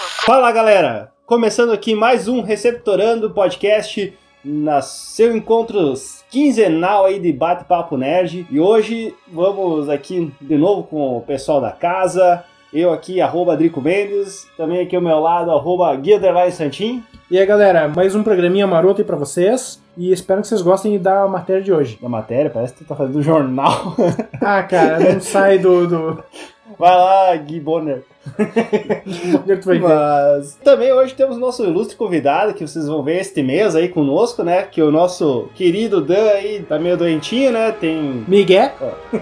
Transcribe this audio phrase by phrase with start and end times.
[0.00, 1.12] Fala galera!
[1.26, 5.92] Começando aqui mais um Receptorando Podcast, na seu encontro
[6.30, 8.46] quinzenal aí de bate-papo nerd.
[8.50, 12.42] E hoje vamos aqui de novo com o pessoal da casa.
[12.72, 16.18] Eu aqui, arroba Drico Mendes, também aqui ao meu lado, arroba Guia
[16.50, 17.04] Santin.
[17.30, 19.82] E aí galera, mais um programinha maroto aí pra vocês.
[19.98, 21.98] E espero que vocês gostem da matéria de hoje.
[22.00, 22.50] Da matéria?
[22.50, 23.94] Parece que tu tá fazendo jornal.
[24.40, 25.86] ah, cara, não sai do...
[25.86, 26.24] do...
[26.80, 28.02] Vai lá, Gui Bonner.
[29.82, 34.42] Mas também hoje temos nosso ilustre convidado que vocês vão ver este mês aí conosco,
[34.42, 34.62] né?
[34.62, 37.70] Que é o nosso querido Dan aí tá meio doentinho, né?
[37.70, 38.24] Tem.
[38.26, 38.70] Miguel?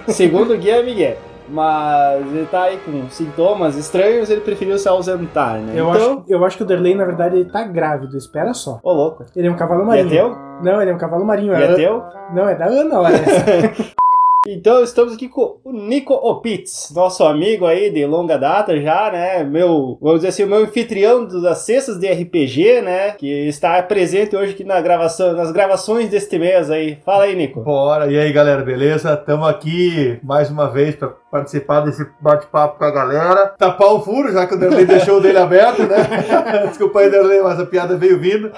[0.07, 1.17] segundo o guia é Miguel.
[1.49, 5.73] Mas ele tá aí com sintomas estranhos, ele preferiu se ausentar, né?
[5.75, 6.13] Eu, então...
[6.13, 8.79] acho, eu acho que o Derley, na verdade, ele tá grávido, espera só.
[8.85, 9.25] Ô, louco.
[9.35, 10.07] Ele é um cavalo marinho.
[10.07, 10.37] E é teu?
[10.63, 11.53] Não, ele é um cavalo marinho.
[11.55, 12.05] E é, é teu?
[12.33, 13.19] Não, é da Ana, olha.
[14.51, 19.45] Então estamos aqui com o Nico Opitz, nosso amigo aí de longa data já, né?
[19.45, 23.11] Meu, vamos dizer assim, o meu anfitrião das cestas de RPG, né?
[23.11, 26.97] Que está presente hoje aqui na gravação, nas gravações deste mês aí.
[27.05, 27.61] Fala aí, Nico.
[27.61, 29.13] Bora, e aí galera, beleza?
[29.13, 33.49] Estamos aqui mais uma vez para participar desse bate-papo com a galera.
[33.49, 35.99] Tapar o furo, já que o Derlei deixou o dele aberto, né?
[36.69, 38.51] Desculpa aí, Derlei, mas a piada veio vindo.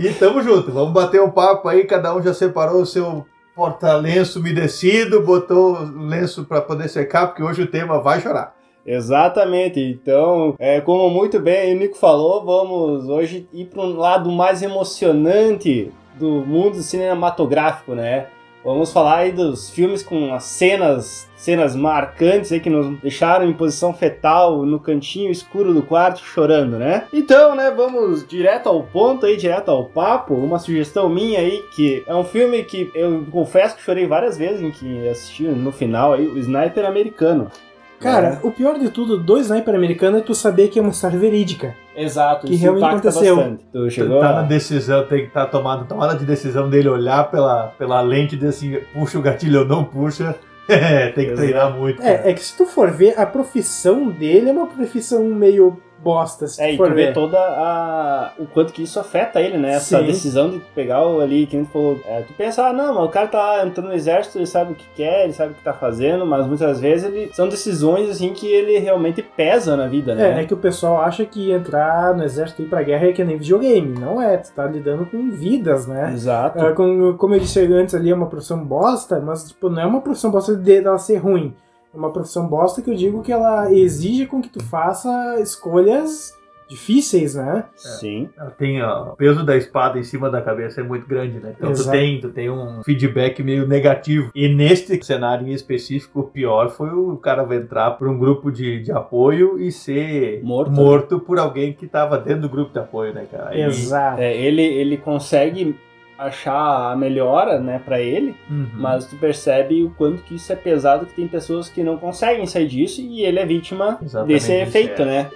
[0.00, 3.24] E tamo junto, vamos bater um papo aí, cada um já separou o seu
[3.58, 8.54] porta-lenço umedecido, botou lenço para poder secar, porque hoje o tema vai chorar.
[8.86, 9.80] Exatamente.
[9.80, 14.62] Então, é, como muito bem o Nico falou, vamos hoje ir para um lado mais
[14.62, 18.28] emocionante do mundo cinematográfico, né?
[18.64, 23.52] Vamos falar aí dos filmes com as cenas, cenas marcantes aí que nos deixaram em
[23.52, 27.04] posição fetal no cantinho escuro do quarto chorando, né?
[27.12, 30.34] Então, né, vamos direto ao ponto aí, direto ao papo.
[30.34, 34.60] Uma sugestão minha aí que é um filme que eu confesso que chorei várias vezes
[34.60, 37.50] em que assisti no final aí, o Sniper Americano.
[38.00, 38.46] Cara, é.
[38.46, 41.74] o pior de tudo do Sniper Americano é tu saber que é uma história verídica.
[41.96, 43.36] Exato, que realmente aconteceu.
[43.36, 43.64] Bastante.
[43.72, 44.32] Tu chegou tá a...
[44.34, 48.46] na decisão, tem que estar tá tomada de decisão dele olhar pela, pela lente de
[48.46, 50.34] assim, puxa o gatilho ou não puxa.
[50.70, 51.36] É, tem que Exato.
[51.48, 52.02] treinar muito.
[52.02, 56.46] É, é que se tu for ver, a profissão dele é uma profissão meio bosta.
[56.46, 56.94] Se é, e tu ver.
[56.94, 58.32] vê toda a.
[58.38, 59.74] o quanto que isso afeta ele, né?
[59.74, 60.06] Essa Sim.
[60.06, 62.00] decisão de pegar o ali, que a gente falou.
[62.06, 64.74] É, tu pensa, ah, não, mas o cara tá entrando no exército, ele sabe o
[64.74, 68.32] que quer, ele sabe o que tá fazendo, mas muitas vezes ele são decisões assim
[68.32, 70.38] que ele realmente pesa na vida, né?
[70.38, 73.12] É, é que o pessoal acha que entrar no exército e ir pra guerra é
[73.12, 73.98] que nem videogame.
[73.98, 76.12] Não é, tu tá lidando com vidas, né?
[76.12, 76.58] Exato.
[76.58, 79.86] É, como, como eu disse antes ali, é uma profissão bosta, mas tipo, não é
[79.86, 81.54] uma profissão bosta de ela ser ruim.
[81.92, 86.38] É uma profissão bosta que eu digo que ela exige com que tu faça escolhas
[86.68, 87.64] difíceis, né?
[87.74, 87.78] É.
[87.78, 88.28] Sim.
[88.58, 91.54] Tem ó, o peso da espada em cima da cabeça é muito grande, né?
[91.56, 94.30] Então tu tem, tu tem um feedback meio negativo.
[94.34, 98.82] E neste cenário em específico, o pior foi o cara entrar para um grupo de,
[98.82, 103.14] de apoio e ser morto, morto por alguém que estava dentro do grupo de apoio,
[103.14, 103.58] né, cara?
[103.58, 104.20] Exato.
[104.20, 105.74] É, ele, ele consegue
[106.18, 108.66] achar a melhora, né, para ele, uhum.
[108.74, 112.44] mas tu percebe o quanto que isso é pesado, que tem pessoas que não conseguem
[112.46, 115.30] sair disso e ele é vítima Exatamente desse efeito, é, né?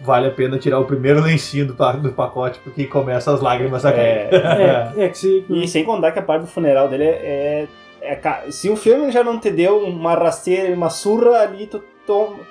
[0.00, 3.92] Vale a pena tirar o primeiro lencinho do, do pacote porque começa as lágrimas a
[3.92, 4.32] cair.
[4.32, 5.44] É, é, é que se...
[5.48, 7.66] E sem contar que a parte do funeral dele é,
[8.00, 11.82] é, é se o filme já não te deu uma rasteira, uma surra ali, tu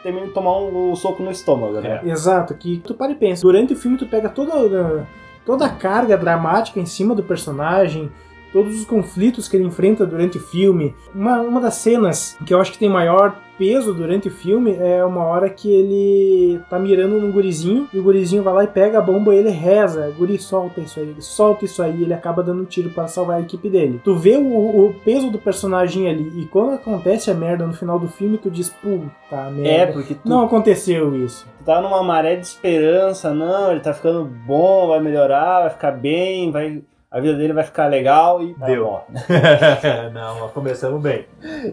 [0.04, 2.02] termina de tomar um, um, soco no estômago, né?
[2.06, 5.08] Exato, que tu para e pensa, durante o filme tu pega toda
[5.48, 8.12] toda a carga dramática em cima do personagem,
[8.52, 10.94] todos os conflitos que ele enfrenta durante o filme.
[11.16, 15.04] Uma, uma das cenas que eu acho que tem maior peso durante o filme é
[15.04, 19.00] uma hora que ele tá mirando num gurizinho e o gurizinho vai lá e pega
[19.00, 20.14] a bomba e ele reza.
[20.18, 23.38] Guri, solta isso aí, ele solta isso aí ele acaba dando um tiro para salvar
[23.38, 24.02] a equipe dele.
[24.04, 28.00] Tu vê o, o, peso do personagem ali e quando acontece a merda no final
[28.00, 29.70] do filme, tu diz, puta merda.
[29.70, 30.28] É, porque tu...
[30.28, 31.48] não aconteceu isso.
[31.60, 35.92] Tu tá numa maré de esperança, não, ele tá ficando bom, vai melhorar, vai ficar
[35.92, 36.82] bem, vai
[37.18, 39.00] a vida dele vai ficar legal e deu.
[40.14, 41.26] Não, começamos bem.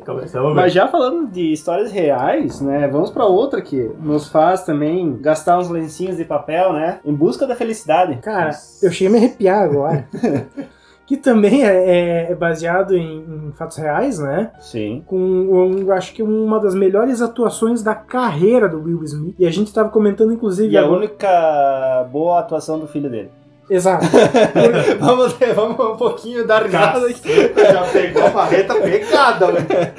[0.06, 2.88] Começamos Mas já falando de histórias reais, né?
[2.88, 6.98] Vamos para outra que nos faz também gastar uns lencinhos de papel, né?
[7.04, 8.16] Em busca da felicidade.
[8.22, 8.52] Cara,
[8.82, 10.08] eu cheguei a me arrepiar agora.
[11.04, 14.50] que também é, é, é baseado em, em, fatos reais, né?
[14.58, 15.04] Sim.
[15.06, 19.36] Com, um, acho que uma das melhores atuações da carreira do Will Smith.
[19.38, 20.72] E a gente estava comentando, inclusive.
[20.72, 23.30] E a única boa atuação do filho dele.
[23.68, 24.04] Exato.
[25.00, 27.52] vamos, vamos um pouquinho dar risada aqui.
[27.56, 29.46] Já pegou a barreta pegada,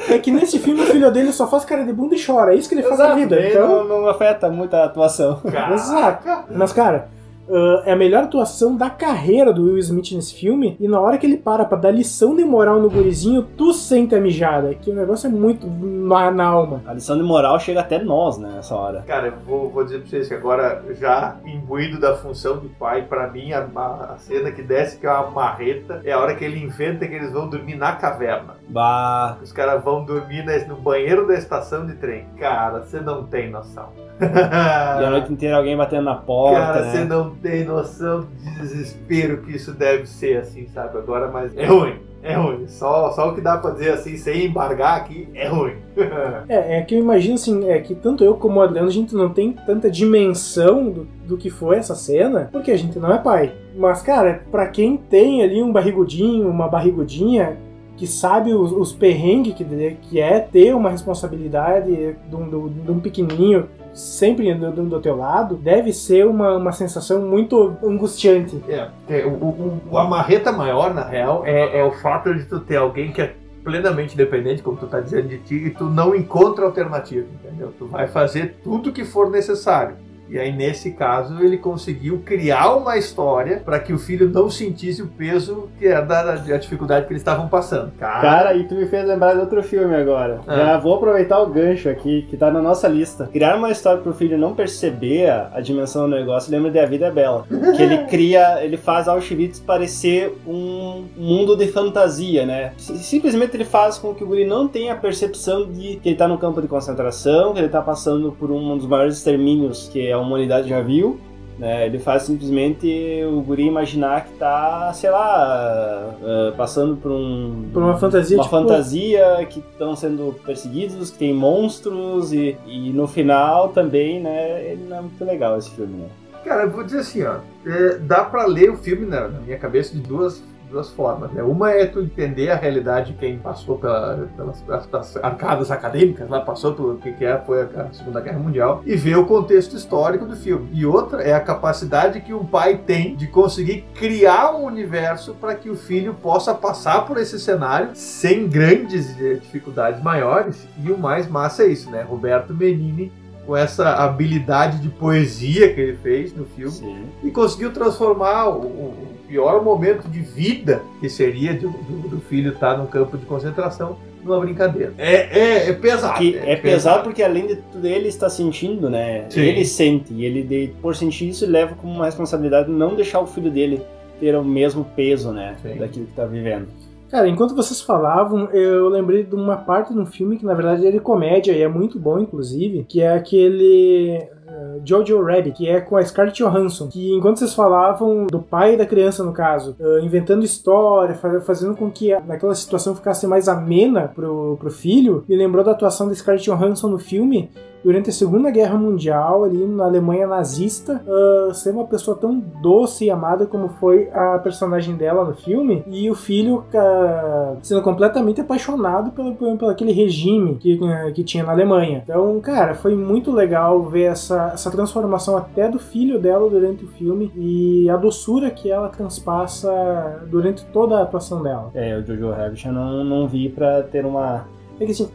[0.09, 2.53] É que nesse filme o filho dele só faz cara de bunda e chora.
[2.53, 3.47] É isso que ele faz Exato, na vida.
[3.47, 5.41] Então não, não afeta muito a atuação.
[5.41, 5.73] Caraca.
[5.73, 6.27] Exato.
[6.51, 7.07] Mas, cara,
[7.47, 10.75] uh, é a melhor atuação da carreira do Will Smith nesse filme.
[10.79, 14.15] E na hora que ele para pra dar lição de moral no gurizinho, tu sente
[14.15, 14.73] a mijada.
[14.73, 16.81] Que o negócio é muito na, na alma.
[16.85, 19.03] A lição de moral chega até nós, né, nessa hora.
[19.07, 23.03] Cara, eu vou, vou dizer pra vocês que agora, já imbuído da função de pai,
[23.03, 26.43] pra mim, a, a cena que desce, que é uma marreta, é a hora que
[26.43, 28.55] ele inventa que eles vão dormir na caverna.
[28.69, 29.37] Bah.
[29.41, 32.25] Os caras vão dormir no banheiro da estação de trem.
[32.37, 33.89] Cara, você não tem noção.
[34.25, 36.91] E a noite inteira alguém batendo na porta, Cara, né?
[36.91, 37.03] você
[37.41, 40.97] tem noção do desespero que isso deve ser, assim, sabe?
[40.97, 41.95] Agora, mas é ruim.
[42.23, 42.67] É ruim.
[42.67, 45.73] Só, só o que dá pra dizer assim, sem embargar aqui, é ruim.
[46.49, 49.13] É, é que eu imagino assim, é que tanto eu como o Adriano, a gente
[49.15, 53.17] não tem tanta dimensão do, do que foi essa cena, porque a gente não é
[53.19, 53.53] pai.
[53.75, 57.57] Mas, cara, pra quem tem ali um barrigudinho, uma barrigudinha,
[57.97, 59.63] que sabe os, os perrengues que,
[60.01, 64.99] que é ter uma responsabilidade de de um- de um pequenininho sempre do, do, do
[65.01, 68.61] teu lado, deve ser uma, uma sensação muito angustiante.
[68.67, 72.43] É, é, o, o, o- a marreta maior, na real, é, é o fato de
[72.45, 73.33] tu ter alguém que é
[73.63, 77.73] plenamente dependente, como tu tá dizendo de ti, e tu não encontra alternativa, entendeu?
[77.79, 79.95] Tu vai fazer tudo que for necessário.
[80.29, 85.01] E aí, nesse caso, ele conseguiu criar uma história para que o filho não sentisse
[85.01, 87.91] o peso que é da, da dificuldade que eles estavam passando.
[87.99, 90.41] Cara, Cara, e tu me fez lembrar de outro filme agora.
[90.47, 90.55] Ah.
[90.55, 93.29] Já vou aproveitar o gancho aqui, que tá na nossa lista.
[93.31, 96.85] Criar uma história pro filho não perceber a, a dimensão do negócio, lembra de A
[96.85, 97.45] Vida é Bela.
[97.75, 102.73] Que ele cria, ele faz Auschwitz parecer um mundo de fantasia, né?
[102.77, 106.27] Simplesmente ele faz com que o guri não tenha a percepção de que ele tá
[106.27, 110.19] no campo de concentração, que ele tá passando por um dos maiores extermínios que a
[110.19, 111.19] humanidade já viu.
[111.57, 111.85] né?
[111.85, 112.87] ele faz simplesmente
[113.31, 117.69] o guri imaginar que tá, sei lá, ah, passando por um.
[117.71, 122.89] Por uma fantasia, Uma tipo, fantasia que estão sendo perseguidos, que tem monstros e, e
[122.91, 124.71] no final também, né?
[124.71, 126.07] Ele não é muito legal esse filme, né?
[126.43, 127.37] Cara, eu vou dizer assim, ó.
[127.65, 131.31] é, dá pra ler o filme na, na minha cabeça de duas, duas formas.
[131.31, 131.41] Né?
[131.43, 136.73] Uma é tu entender a realidade de quem passou pela- pelas, arcadas acadêmicas, lá passou
[136.73, 140.35] pelo que, que é, foi a Segunda Guerra Mundial, e ver o contexto histórico do
[140.35, 140.69] filme.
[140.73, 145.55] E outra é a capacidade que um pai tem de conseguir criar um universo para
[145.55, 150.67] que o filho possa passar por esse cenário sem grandes dificuldades maiores.
[150.83, 152.01] E o mais massa é isso, né?
[152.01, 153.11] Roberto Benini
[153.45, 157.05] com essa habilidade de poesia que ele fez no filme Sim.
[157.23, 162.51] e conseguiu transformar o, o pior momento de vida que seria de- do, do filho
[162.51, 164.93] estar num campo de concentração numa brincadeira.
[164.97, 166.17] É, é, é pesado.
[166.17, 169.25] Que é pesado porque além de tudo ele está sentindo, né?
[169.29, 169.41] Sim.
[169.41, 173.27] Ele sente e ele de- por sentir isso leva como uma responsabilidade não deixar o
[173.27, 173.81] filho dele
[174.19, 175.55] ter o mesmo peso, né?
[175.61, 175.77] Sim.
[175.77, 176.67] Daquilo que tá vivendo.
[177.11, 180.87] Cara, enquanto vocês falavam, eu lembrei de uma parte de um filme que na verdade
[180.87, 185.67] é de comédia e é muito bom, inclusive, que é aquele eh, Jojo Rabbit, que
[185.69, 186.87] é com a Scarlett Johansson.
[186.87, 191.75] Que enquanto vocês falavam do pai da criança, no caso, eh, inventando história, fa- fazendo
[191.75, 196.13] com que aquela situação ficasse mais amena pro, pro filho, me lembrou da atuação da
[196.15, 197.49] Scarlett Johansson no filme.
[197.85, 203.05] Durante a Segunda Guerra Mundial, ali na Alemanha nazista, ah, ser uma pessoa tão doce
[203.05, 208.41] e amada como foi a personagem dela no filme, e o filho ah, sendo completamente
[208.41, 212.01] apaixonado pelo, pelo, aquele regime que, eh, que tinha na Alemanha.
[212.03, 216.87] Então, cara, foi muito legal ver essa, essa transformação até do filho dela durante o
[216.87, 221.69] filme e a doçura que ela transpassa durante toda a atuação dela.
[221.75, 224.47] É, o Jojo Rabbit eu não, não vi pra ter uma.
[224.79, 225.09] É que assim,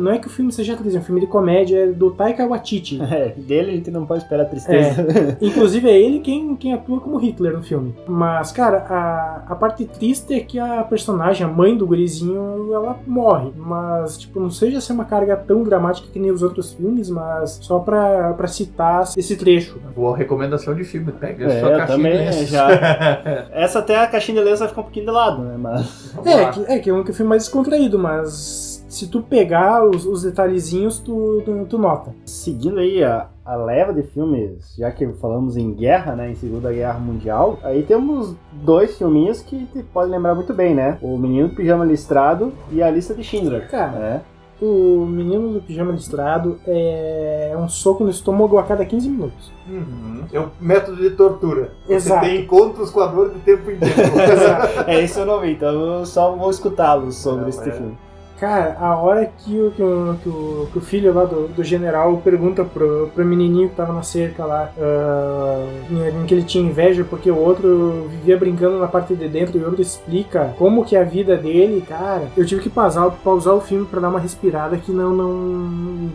[0.00, 2.46] não é que o filme seja triste, é um filme de comédia, é do Taika
[2.46, 3.00] Waititi.
[3.12, 5.06] É, dele a gente não pode esperar tristeza.
[5.38, 7.94] Inclusive é ele quem, quem atua como Hitler no filme.
[8.06, 12.98] Mas, cara, a, a parte triste é que a personagem, a mãe do gurizinho, ela
[13.06, 13.52] morre.
[13.54, 17.58] Mas, tipo, não seja ser uma carga tão dramática que nem os outros filmes, mas
[17.60, 19.78] só pra, pra citar esse trecho.
[19.94, 21.12] Boa recomendação de filme.
[21.12, 22.68] Pega É, sua caixinha também já.
[23.52, 25.56] Essa até a caixinha de lenço vai ficar um pouquinho de lado, né?
[25.58, 26.16] Mas.
[26.24, 30.22] É que, é que é um filme mais descontraído, mas se tu pegar os, os
[30.22, 32.14] detalhezinhos, tu, tu, tu nota.
[32.26, 36.70] Seguindo aí a, a leva de filmes, já que falamos em guerra, né, em Segunda
[36.70, 40.98] Guerra Mundial, aí temos dois filminhos que te pode lembrar muito bem, né?
[41.00, 43.66] O Menino do Pijama Listrado e A Lista de Schindler.
[43.70, 44.22] Cara, né?
[44.60, 49.52] o menino do pijama listrado é um soco no estômago a cada 15 minutos.
[49.68, 50.22] Uhum.
[50.32, 51.72] É o método de tortura.
[51.88, 52.20] Exato.
[52.20, 53.92] Você tem encontros com a dor de tempo inteiro.
[54.86, 57.72] É, esse eu não vi, então eu só vou escutá-los sobre Não, este é.
[57.72, 57.98] filme.
[58.42, 62.64] Cara, a hora que o, que o, que o, filho lá do, do general pergunta
[62.64, 67.04] pro, pro menininho que tava na cerca lá ah, em, em que ele tinha inveja
[67.04, 70.96] porque o outro vivia brincando na parte de dentro e o outro explica como que
[70.96, 74.18] é a vida dele, cara, eu tive que pausar, pausar o filme pra dar uma
[74.18, 76.10] respirada que não, não,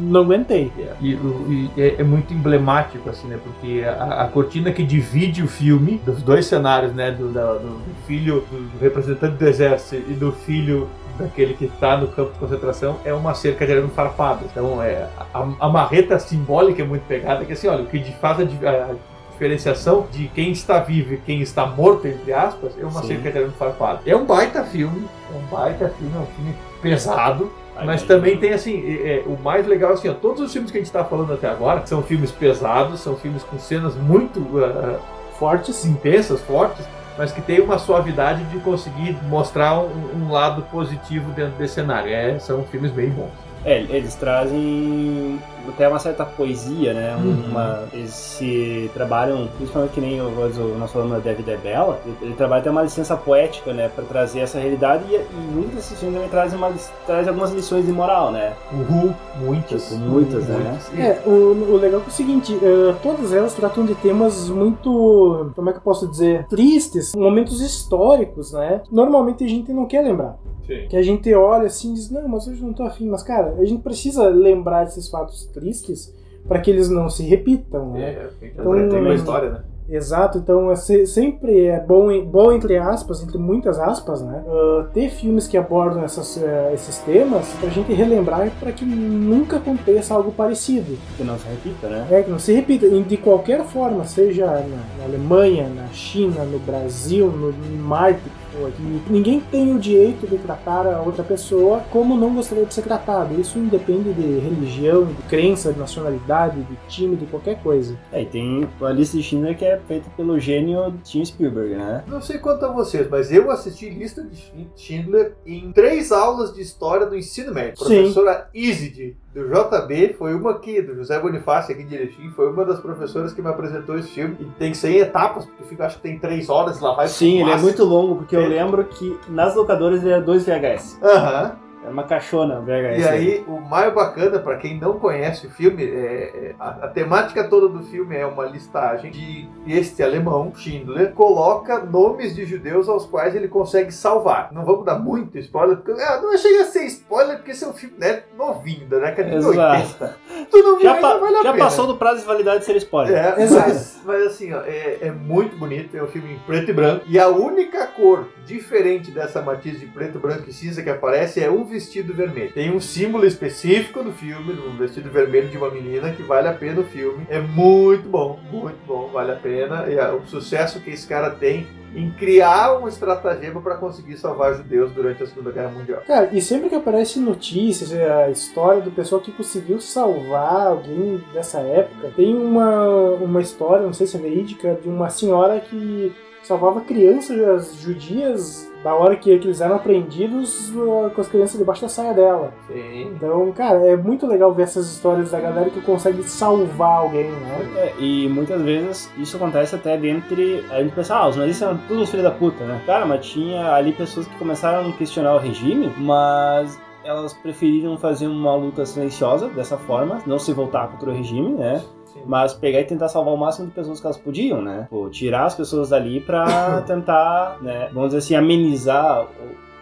[0.00, 0.72] não aguentei.
[1.00, 3.38] E, e é, é, muito emblemático, assim, né?
[3.40, 7.12] Porque a, a, cortina que divide o filme, dos dois cenários, né?
[7.12, 10.88] Do, da, do filho do representante do exército e do filho
[11.18, 14.44] daquele que está no campo de concentração é uma cerca de arame farpado.
[14.50, 18.38] Então, é, a, a marreta simbólica é muito pegada, que assim, olha, o que faz
[18.40, 18.94] a, a
[19.32, 23.08] diferenciação de quem está vivo e quem está morto, entre aspas, é uma Sim.
[23.08, 24.00] cerca de arame farpado.
[24.06, 27.52] É um baita filme, é um baita filme, é um filme pesado,
[27.84, 30.78] mas também tem assim, é, é, o mais legal assim, ó, todos os filmes que
[30.78, 34.98] a gente está falando até agora são filmes pesados, são filmes com cenas muito uh,
[35.38, 36.84] fortes, intensas, fortes,
[37.18, 42.10] mas que tem uma suavidade de conseguir mostrar um, um lado positivo dentro desse cenário.
[42.10, 43.32] É, são filmes bem bons.
[43.64, 47.16] É, eles trazem até uma certa poesia, né?
[47.16, 47.50] Uhum.
[47.50, 52.34] Uma, eles se trabalham, principalmente que nem o, o falamos da David Bella, ele, ele,
[52.34, 53.88] trabalha até uma licença poética, né?
[53.88, 56.72] Para trazer essa realidade e, e muitas desses filmes também trazem, uma,
[57.06, 58.54] trazem algumas lições de moral, né?
[58.72, 59.14] Uhum.
[59.40, 59.88] Muitas.
[59.88, 60.58] Tipo, muitas, uhum.
[60.58, 60.78] né?
[60.96, 65.52] É, o, o legal é, é o seguinte, uh, todas elas tratam de temas muito,
[65.54, 68.82] como é que eu posso dizer, tristes, momentos históricos, né?
[68.90, 70.38] Normalmente a gente não quer lembrar.
[70.68, 70.86] Sim.
[70.86, 73.08] Que a gente olha assim e diz, não, mas hoje não tô afim.
[73.08, 76.14] Mas, cara, a gente precisa lembrar desses fatos tristes
[76.46, 78.00] para que eles não se repitam, né?
[78.02, 79.60] É, então, tem uma história, né?
[79.90, 84.44] Exato, então é sempre é bom, bom entre aspas, entre muitas aspas, né?
[84.46, 89.56] Uh, ter filmes que abordam essas, uh, esses temas pra gente relembrar para que nunca
[89.56, 90.98] aconteça algo parecido.
[91.16, 92.06] Que não se repita, né?
[92.10, 92.84] É, que não se repita.
[92.84, 94.60] E de qualquer forma, seja na,
[94.98, 98.20] na Alemanha, na China, no Brasil, no, em Marte,
[98.58, 102.74] pessoa, que ninguém tem o direito de tratar a outra pessoa como não gostaria de
[102.74, 103.40] ser tratado.
[103.40, 107.96] Isso independe de religião, de crença, de nacionalidade, de time, de qualquer coisa.
[108.12, 112.04] É, e tem a lista de Schindler que é feita pelo gênio Tim Spielberg, né?
[112.08, 116.60] Não sei quanto a vocês, mas eu assisti lista de Schindler em três aulas de
[116.60, 117.78] história do ensino médio.
[117.78, 118.02] Sim.
[118.02, 122.80] Professora Isid do JB foi uma que, do José Bonifácio aqui Erechim, foi uma das
[122.80, 124.36] professoras que me apresentou esse filme.
[124.40, 127.08] E tem que ser em etapas, porque filme acho que tem três horas lá vai
[127.08, 130.98] Sim, ele é muito longo, porque eu lembro que nas locadoras ele era dois VHS.
[131.02, 131.44] Aham.
[131.44, 131.67] Uhum.
[131.88, 132.98] É uma caixona VHS.
[132.98, 136.88] E aí, o mais bacana, para quem não conhece o filme, é, é, a, a,
[136.88, 142.88] temática toda do filme é uma listagem de este alemão, Schindler, coloca nomes de judeus
[142.88, 144.50] aos quais ele consegue salvar.
[144.52, 147.68] Não vamos dar muito spoiler, porque é, não chega a ser spoiler, porque esse é
[147.68, 150.04] um filme né, novinho, da década de Exato.
[150.04, 150.18] 80.
[150.50, 153.16] Tu não já, pa vale já passou do prazo de validade de ser spoiler.
[153.16, 153.68] É, Exato.
[153.68, 157.04] Mas, mas assim, ó, é, é, muito bonito, é um filme em preto e branco,
[157.08, 161.50] e a única cor diferente dessa matiz de preto, branco e cinza que aparece é
[161.50, 162.52] um vestido vermelho.
[162.52, 166.52] Tem um símbolo específico do filme, um vestido vermelho de uma menina, que vale a
[166.52, 167.24] pena o filme.
[167.30, 169.86] É muito bom, muito bom, vale a pena.
[169.88, 174.90] E o sucesso que esse cara tem em criar um estratagema para conseguir salvar judeus
[174.90, 176.02] durante a Segunda Guerra Mundial.
[176.06, 181.60] Cara, e sempre que aparece notícias, a história do pessoal que conseguiu salvar alguém dessa
[181.60, 186.80] época, tem uma, uma história, não sei se é verídica, de uma senhora que salvava
[186.80, 191.88] crianças judias da hora que, que eles eram apreendidos uh, com as crianças debaixo da
[191.88, 192.52] saia dela.
[192.66, 193.12] Sim.
[193.14, 197.68] Então, cara, é muito legal ver essas histórias da galera que consegue salvar alguém, né?
[197.76, 200.64] É, e muitas vezes isso acontece até dentre.
[200.70, 202.80] A gente pensa, ah, os nazistas são todos filhos da puta, né?
[202.86, 208.26] Cara, mas tinha ali pessoas que começaram a questionar o regime, mas elas preferiram fazer
[208.26, 211.82] uma luta silenciosa dessa forma, não se voltar contra o regime, né?
[212.26, 214.86] Mas pegar e tentar salvar o máximo de pessoas que elas podiam, né?
[214.90, 217.88] Pô, tirar as pessoas dali pra tentar, né?
[217.92, 219.26] Vamos dizer assim, amenizar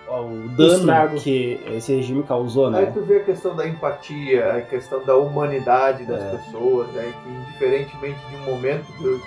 [0.09, 2.81] o, o dano que esse regime causou, né?
[2.81, 6.37] Aí tu vê a questão da empatia, a questão da humanidade das é.
[6.37, 7.13] pessoas, né?
[7.23, 8.85] Que indiferentemente de um momento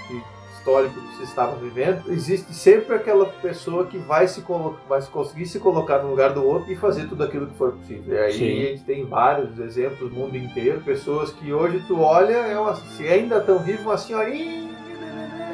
[0.07, 4.43] que histórico que você estava vivendo, existe sempre aquela pessoa que vai se,
[4.87, 8.13] vai conseguir se colocar no lugar do outro e fazer tudo aquilo que for possível.
[8.13, 8.45] E aí Sim.
[8.45, 12.75] a gente tem vários exemplos no mundo inteiro, pessoas que hoje tu olha, é uma,
[12.75, 14.69] se ainda estão vivos, uma senhorinha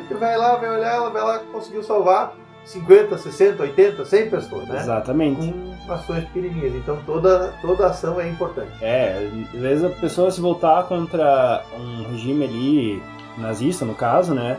[0.08, 2.36] que vai lá, vai olhar, ela vai lá conseguiu salvar
[2.66, 4.80] 50, 60, 80, 100 pessoas, né?
[4.82, 5.54] Exatamente.
[5.86, 6.76] Com ações pequenininhas.
[6.76, 8.72] Então toda, toda ação é importante.
[8.82, 13.04] É, às vezes a pessoa se voltar contra um regime ali
[13.38, 14.58] nazista, no caso, né?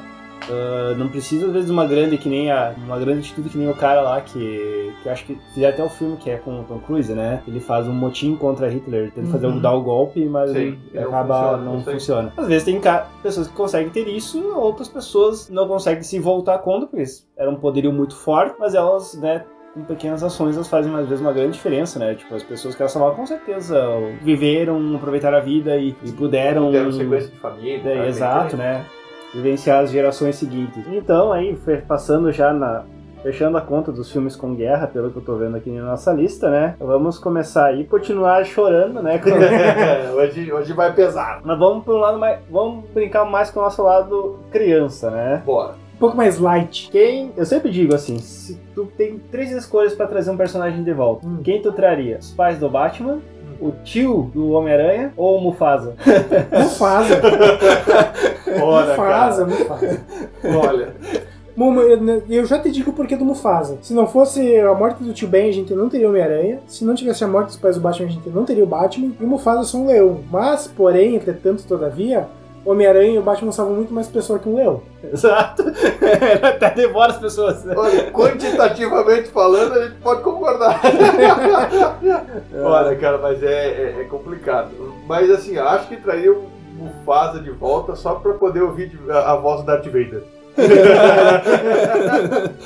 [0.48, 2.72] Uh, não precisa, às vezes, uma grande que nem a.
[2.84, 4.92] Uma grande atitude que nem o cara lá que.
[5.02, 7.42] Que acho que fizeram até o filme que é com o Tom Cruise, né?
[7.48, 9.32] Ele faz um motim contra Hitler, tenta uhum.
[9.32, 12.32] fazer um, dar o golpe, mas Sim, acaba não, funciona, não funciona.
[12.36, 12.80] Às vezes tem
[13.22, 17.04] pessoas que conseguem ter isso, outras pessoas não conseguem se voltar contra, porque
[17.36, 21.20] era um poderio muito forte, mas elas, né, com pequenas ações elas fazem às vezes
[21.20, 22.14] uma grande diferença, né?
[22.14, 23.78] Tipo, as pessoas que elas salvaram com certeza
[24.22, 26.70] viveram, aproveitaram a vida e, e puderam.
[26.70, 27.82] Deram sequência de família.
[27.84, 28.86] É, exato, né?
[29.36, 30.82] Vivenciar as gerações seguintes.
[30.90, 32.84] Então, aí, passando já na
[33.22, 36.12] fechando a conta dos filmes com guerra, pelo que eu tô vendo aqui na nossa
[36.12, 36.76] lista, né?
[36.78, 39.20] Vamos começar aí continuar chorando, né?
[40.14, 41.40] hoje, hoje vai pesar.
[41.44, 42.38] Mas vamos para um lado mais.
[42.48, 45.42] Vamos brincar mais com o nosso lado criança, né?
[45.44, 45.74] Bora.
[45.96, 46.88] Um pouco mais light.
[46.90, 47.32] Quem.
[47.36, 51.26] Eu sempre digo assim: se tu tem três escolhas pra trazer um personagem de volta,
[51.26, 51.40] Hum.
[51.42, 52.18] quem tu traria?
[52.18, 53.18] Os pais do Batman?
[53.60, 55.94] O tio do Homem-Aranha ou o Mufasa?
[56.52, 57.20] Mufasa.
[58.58, 60.00] Bora, Mufasa, Mufasa.
[60.42, 60.58] cara.
[60.58, 60.94] Olha.
[61.56, 61.74] Bom,
[62.28, 63.78] eu já te digo o porquê do Mufasa.
[63.80, 66.60] Se não fosse a morte do tio Ben, a gente não teria Homem-Aranha.
[66.66, 69.12] Se não tivesse a morte dos pais do Batman, a gente não teria o Batman.
[69.18, 70.20] E o Mufasa é só um leão.
[70.30, 72.28] Mas, porém, entretanto, todavia,
[72.66, 74.82] Homem-Aranha e o Batman salvam muito mais pessoas que um leão.
[75.12, 75.62] Exato.
[76.42, 77.64] Até devora as pessoas.
[77.66, 80.80] Olha, quantitativamente falando, a gente pode concordar.
[82.62, 84.70] Olha, cara, mas é, é- é complicado.
[85.06, 86.44] Mas assim, acho que traria o
[86.76, 90.22] Mufasa de volta só pra poder ouvir a, a voz do Darth Vader.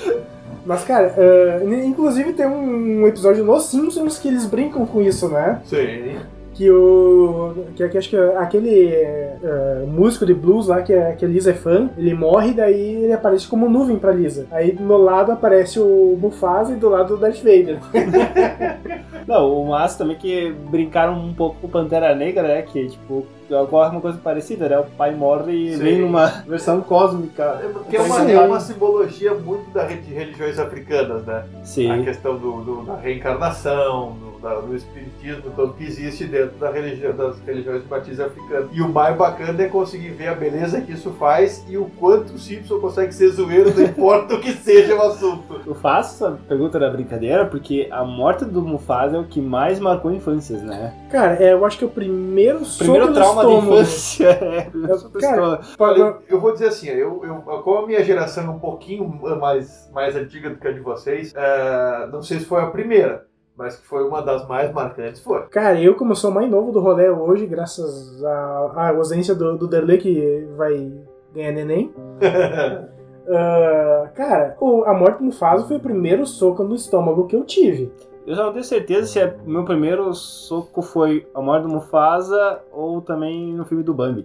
[0.65, 5.61] Mas, cara, eh, inclusive tem um episódio nos Simpsons que eles brincam com isso, né?
[5.65, 6.17] Sim.
[6.61, 7.55] Que o.
[7.75, 11.53] Que, que acho que aquele eh, músico de blues lá, que, é, que a Lisa
[11.53, 14.47] é fã, ele morre daí ele aparece como nuvem pra Lisa.
[14.51, 17.79] Aí no lado aparece o Mufasa e do lado o Darth Vader.
[19.27, 22.63] Não, o massa também que brincaram um pouco com o Pantera Negra, né?
[22.63, 24.79] Que, tipo, ocorre uma coisa parecida, né?
[24.79, 25.83] O pai morre e Sim.
[25.83, 27.59] vem numa versão cósmica.
[27.65, 28.33] É porque é uma, Sim.
[28.33, 31.45] é uma simbologia muito da, de religiões africanas, né?
[31.61, 32.03] A Sim.
[32.05, 37.15] questão do, do- da reencarnação, do, da- do espiritismo todo que existe dentro da religião,
[37.15, 38.69] das religiões de matriz africana.
[38.73, 42.35] E o mais bacana é conseguir ver a beleza que isso faz e o quanto
[42.35, 45.61] o Simpson consegue ser zoeiro, não importa o que seja o assunto.
[45.67, 49.79] Eu faço essa pergunta da brincadeira porque a morte do Mufasa é o que mais
[49.79, 50.95] marcou infâncias, né?
[51.11, 54.71] Cara, é, eu acho que é o primeiro primeiro trauma da infância é.
[54.75, 55.61] no Cara.
[55.79, 59.07] Olha, eu vou dizer assim, eu, eu, como a minha geração é um pouquinho
[59.41, 63.27] mais, mais antiga do que a de vocês, eh, não sei se foi a primeira,
[63.61, 65.43] mas que foi uma das mais marcantes, foi.
[65.51, 69.69] Cara, eu como sou mais novo do rolê hoje, graças à, à ausência do, do
[69.69, 70.91] Derlei que vai
[71.35, 71.93] ganhar neném.
[73.29, 77.45] ah, cara, o- a morte do Mufasa foi o primeiro soco no estômago que eu
[77.45, 77.93] tive.
[78.27, 82.61] Eu já não tenho certeza se é- meu primeiro soco foi a morte do Mufasa
[82.71, 84.25] ou também no filme do Bambi.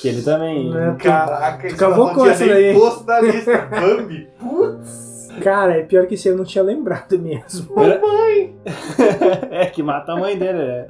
[0.00, 0.72] Que ele também.
[0.74, 2.72] É, Caraca, não com essa daí.
[2.72, 3.58] posto na lista.
[3.68, 4.28] Bambi.
[4.40, 4.61] Putz.
[5.40, 7.74] Cara, é pior que esse eu não tinha lembrado mesmo.
[7.74, 8.56] Mamãe.
[9.50, 10.86] é, que mata a mãe dele, né?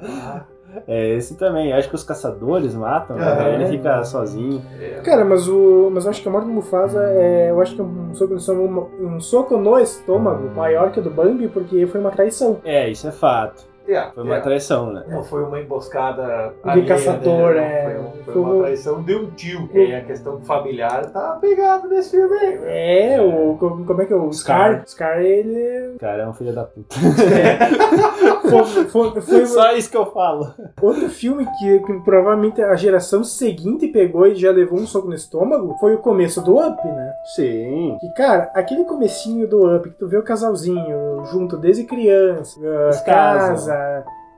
[0.87, 1.71] É, esse também.
[1.71, 3.23] Acho que os caçadores matam, né?
[3.23, 3.49] Aham.
[3.49, 4.61] Ele fica sozinho.
[4.79, 5.89] É, Cara, mas o.
[5.93, 7.51] Mas eu acho que a morte do Mufasa é.
[7.51, 11.11] Eu acho que é um soco estômago, um soco no estômago maior que o do
[11.11, 12.59] Bambi, porque foi uma traição.
[12.63, 13.72] É, isso é fato.
[13.93, 14.41] É, Foi uma é.
[14.41, 15.03] traição, né?
[15.07, 17.61] Não foi uma emboscada De caçador, né?
[17.61, 17.83] é.
[17.83, 19.69] Foi, um- foi Foi uma um- traição de um tio.
[19.73, 22.59] E a questão familiar tá pegado nesse filme aí.
[22.63, 23.55] É, o.
[23.57, 24.15] Como é que é?
[24.15, 24.83] O Scar.
[24.87, 25.95] Scar, ele.
[25.99, 26.95] Cara, é um filho da puta.
[28.43, 30.53] Foi, foi- foi Só isso que eu falo.
[30.81, 35.15] outro filme que, que provavelmente a geração seguinte pegou e já levou um soco no
[35.15, 35.75] estômago.
[35.79, 37.13] Foi o começo do Up, né?
[37.35, 37.97] Sim.
[37.99, 42.85] Que, cara, aquele comecinho do Up, que tu vê o casalzinho junto desde criança, ah,
[42.87, 43.01] Eles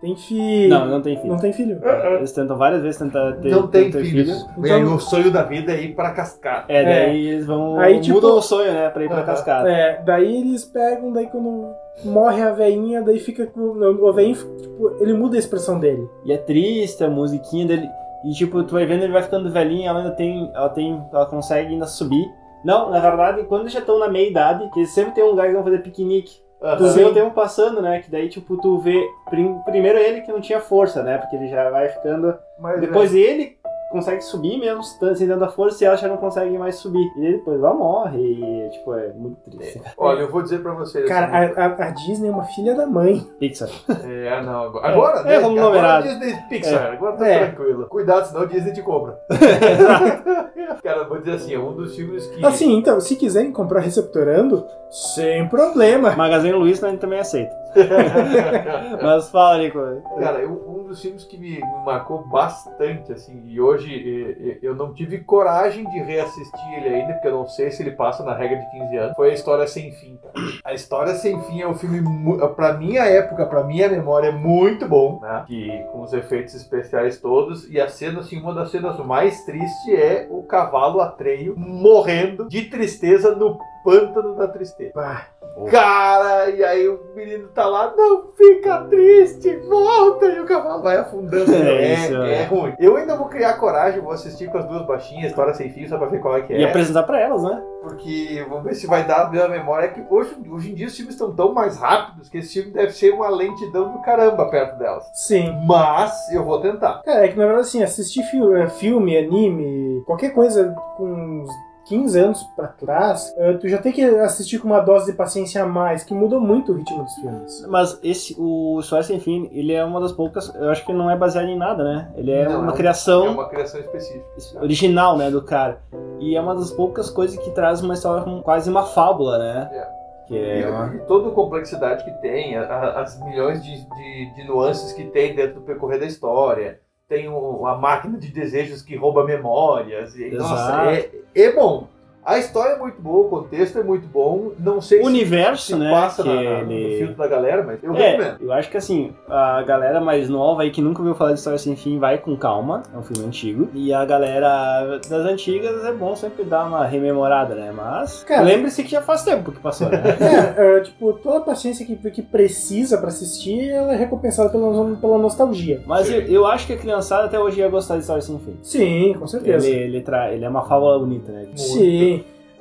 [0.02, 0.70] tem filho.
[0.70, 1.28] Não, não tem filho.
[1.34, 1.82] Não tem filho.
[2.18, 4.44] Eles tentam várias vezes tentar ter, não tem ter filhos.
[4.44, 4.66] filho.
[4.68, 6.72] E aí Então- o sonho da vida é ir pra cascata.
[6.72, 7.80] É, daí eles vão.
[7.80, 8.90] Aí, tipo- mudam o sonho, né?
[8.90, 9.26] Pra ir pra Aham.
[9.26, 9.68] cascata.
[9.70, 11.66] É, daí eles pegam, daí quando
[12.04, 13.62] morre a veinha, daí fica com.
[13.62, 16.08] O veinho, tipo, ele muda a expressão dele.
[16.26, 17.88] E é triste a musiquinha dele.
[18.26, 20.52] E tipo, tu vai vendo ele vai ficando velhinho, ela ainda tem.
[20.54, 21.02] Ela tem.
[21.14, 22.26] Ela consegue ainda subir.
[22.64, 25.30] Não, na verdade, quando eles já estão na meia idade, que eles sempre tem um
[25.30, 26.44] lugar que vão fazer piquenique.
[26.62, 26.78] Aham.
[26.78, 28.00] Tu vê o tempo passando, né?
[28.02, 29.06] Que daí, tipo, tu vê.
[29.30, 31.18] prim- primeiro ele que não tinha força, né?
[31.18, 32.36] Porque ele já vai ficando.
[32.60, 33.55] Mas, Depois ele
[33.96, 37.06] consegue subir mesmo, sem tanta força, e ela já não consegue mais subir.
[37.18, 38.20] E depois ela morre.
[38.22, 39.82] E, tipo, é muito triste.
[39.98, 41.08] Olha, eu vou dizer pra vocês.
[41.08, 43.26] Cara, assim, a, a- a Disney é uma filha da mãe.
[43.40, 43.70] Pixar.
[44.04, 44.88] É, não, agora.
[44.88, 45.34] Agora, É, né?
[45.34, 45.60] é.
[45.60, 47.46] Agora Disney Pixar, agora tá É.
[47.48, 47.86] tranquilo.
[47.88, 49.18] Cuidado, senão o Disney te compra.
[50.84, 52.46] Cara, eu vou dizer assim, é um dos filmes que.
[52.46, 56.16] Assim, então, se quiserem comprar receptorando, sem problema.
[56.16, 57.54] Magazine Luiza a gente também aceita.
[59.02, 59.80] Mas fala, Nico.
[60.20, 64.94] Cara, eu- um dos filmes que me, me marcou bastante, assim, e hoje eu não
[64.94, 68.58] tive coragem de reassistir ele ainda, porque eu não sei se ele passa na regra
[68.58, 70.20] de 15 anos, foi A História Sem Fim.
[70.64, 74.32] A História Sem Fim é um filme, mu- pra minha época, pra minha memória, é
[74.32, 75.44] muito bom, né?
[75.48, 79.88] Que, com os efeitos especiais todos, e a cena, assim, uma das cenas mais tristes
[79.94, 84.92] é o cavalo atreio morrendo de tristeza no pântano da tristeza.
[84.96, 85.28] Bah,
[85.72, 90.98] Cara, e aí o menino tá lá, não fica triste, volta, e o cavalo vai
[90.98, 91.50] afundando.
[91.54, 92.44] É É, isso, é, é.
[92.46, 92.74] ruim.
[92.78, 95.98] Eu ainda vou criar coragem, vou assistir com as duas baixinhas, história sem fio, só
[95.98, 96.68] pra ver qual é que E é.
[96.68, 97.62] apresentar pra elas, né?
[97.82, 99.86] Porque vamos ver se vai dar a mesma memória.
[99.86, 102.72] É que hoje, hoje em dia os filmes estão tão mais rápidos que esse filme
[102.72, 105.06] deve ser uma lentidão do caramba perto delas.
[105.14, 105.54] sim.
[105.66, 107.02] Mas eu vou tentar.
[107.04, 108.24] Cara, é que na verdade assim, assistir
[108.58, 111.50] eh, filme, anime, qualquer coisa com uns
[111.88, 115.64] 15 anos pra trás, eh, tu já tem que assistir com uma dose de paciência
[115.64, 117.66] a mais, que muda muito o ritmo dos filmes.
[117.68, 120.54] Mas esse, o História Sem Fim, ele é uma das poucas.
[120.56, 122.12] Eu acho que ele não é baseado em nada, né?
[122.16, 124.60] Ele é Não, uma é criação É uma criação específica.
[124.62, 125.80] original, né, do cara.
[126.20, 129.70] E é uma das poucas coisas que traz uma história com quase uma fábula, né?
[129.72, 129.96] É.
[130.28, 130.96] Que é E, uma...
[130.96, 135.04] e toda a complexidade que tem, a- a- as milhões de, de, de nuances que
[135.04, 136.80] tem dentro do percorrer da história.
[137.08, 140.16] Tem o- a máquina de desejos que rouba memórias.
[140.16, 141.88] E, nossa, é, é bom.
[142.26, 144.52] A história é muito boa, o contexto é muito bom.
[144.60, 145.92] Não sei O se, universo, se né?
[145.92, 146.98] passa que na- na- no ele...
[146.98, 148.38] filtro da galera, mas eu É, recomendo.
[148.42, 151.60] eu acho que assim, a galera mais nova aí que nunca ouviu falar de História
[151.60, 153.70] Sem Fim vai com calma, é um filme antigo.
[153.74, 157.72] E a galera das antigas é bom sempre dar uma rememorada, né?
[157.76, 160.02] Mas lembre-se que já faz tempo que passou, né?
[160.58, 164.96] É, eh, tipo, toda a paciência que, que precisa pra assistir, ela é recompensada pela,
[164.96, 165.82] pela nostalgia.
[165.86, 168.58] Mas eu, eu acho que a criançada até hoje ia gostar de História Sem Fim.
[168.64, 169.68] Sim, com certeza.
[169.68, 170.32] Ele, ele, tra...
[170.34, 171.46] ele é uma fábula bonita, né?
[171.56, 172.15] Sim.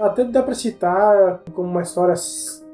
[0.04, 2.14] Até dá pra citar como uma história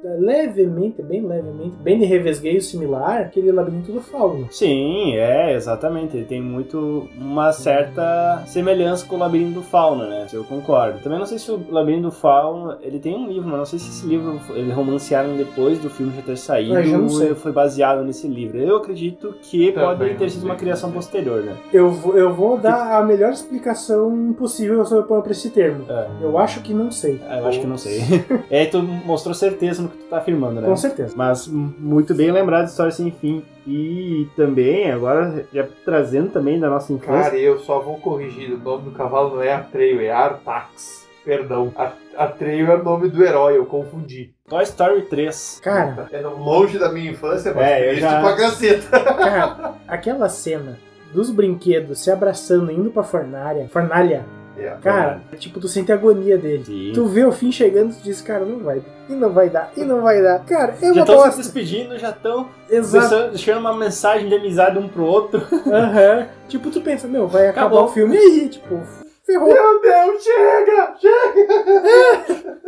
[0.03, 4.47] levemente, bem levemente, bem de revesgueio similar, aquele labirinto do fauno.
[4.51, 6.17] Sim, é, exatamente.
[6.17, 10.27] Ele tem muito uma certa semelhança com o Labirinto do Fauno, né?
[10.33, 11.01] Eu concordo.
[11.01, 13.79] Também não sei se o Labirinto do Fauno, ele tem um livro, mas não sei
[13.79, 17.31] se esse livro eles romancearam depois do filme já ter saído Ah, já não sei.
[17.31, 18.59] ou foi baseado nesse livro.
[18.59, 21.57] Eu acredito que Também pode ter sido uma criação posterior, né?
[21.73, 25.85] Eu vou, eu vou dar a melhor explicação possível sobre pra esse termo.
[25.89, 26.07] É.
[26.23, 27.21] Eu acho que não sei.
[27.29, 28.01] Ah, Eu acho que não sei.
[28.51, 30.67] é, tu mostrou certeza no que tu tá afirmando, né?
[30.69, 31.13] Com certeza.
[31.17, 33.45] Mas muito bem lembrado de História Sem Fim.
[33.67, 37.25] E também, agora, já trazendo também da nossa infância.
[37.31, 38.53] Cara, eu só vou corrigir.
[38.55, 41.09] O nome do cavalo não é Atreio, é Artax.
[41.25, 41.71] Perdão.
[42.17, 44.33] Atreio é o nome do herói, eu confundi.
[44.49, 45.61] Toy Story 3.
[45.63, 48.89] Cara, É longe da minha infância, mas É, eu já- pra caceta.
[49.15, 50.79] cara, aquela cena
[51.13, 54.25] dos brinquedos se abraçando, indo pra fornalha, fornalha,
[54.61, 56.65] É, cara, tipo, tu sente a agonia dele.
[56.65, 56.93] Sim.
[56.95, 59.73] Tu vê o fim chegando e tu diz, cara, não vai, e não vai dar,
[59.77, 60.45] e não vai dar.
[60.45, 63.31] Cara, é Já estão se despedindo, já estão Exato.
[63.31, 65.43] deixando uma mensagem de amizade um pro outro.
[65.67, 66.29] Aham.
[66.49, 67.85] Tipo, tu pensa, meu, vai acabar Acabou.
[67.85, 68.81] o filme aí, tipo,
[69.25, 69.53] ferrou.
[69.53, 70.95] Meu Deus, chega!
[71.01, 72.61] Chega!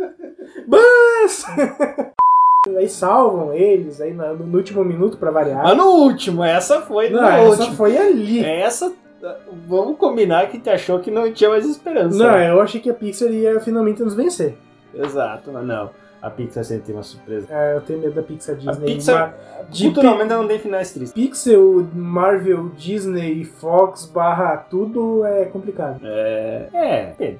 [0.67, 1.45] Mas...
[2.77, 5.63] aí salvam eles aí no, último minuto pra variar.
[5.63, 7.75] Mas no último, essa foi no não, essa último.
[7.75, 8.43] foi ali.
[8.43, 8.91] Essa,
[9.67, 12.17] vamos combinar que tu achou que não tinha mais esperança.
[12.17, 12.49] Não, né?
[12.49, 14.55] eu achei que a Pixar ia finalmente nos vencer.
[14.93, 15.89] Exato, mas não.
[16.21, 17.47] A Pixar sempre tem uma surpresa.
[17.49, 18.85] É, eu tenho medo da Pixar A Disney.
[18.93, 21.11] Pixar, Mar- de culturalmente, ela não tem finais tristes.
[21.13, 25.99] Pixel, Marvel, Disney, Fox, barra tudo é complicado.
[26.03, 27.39] É, é, depende.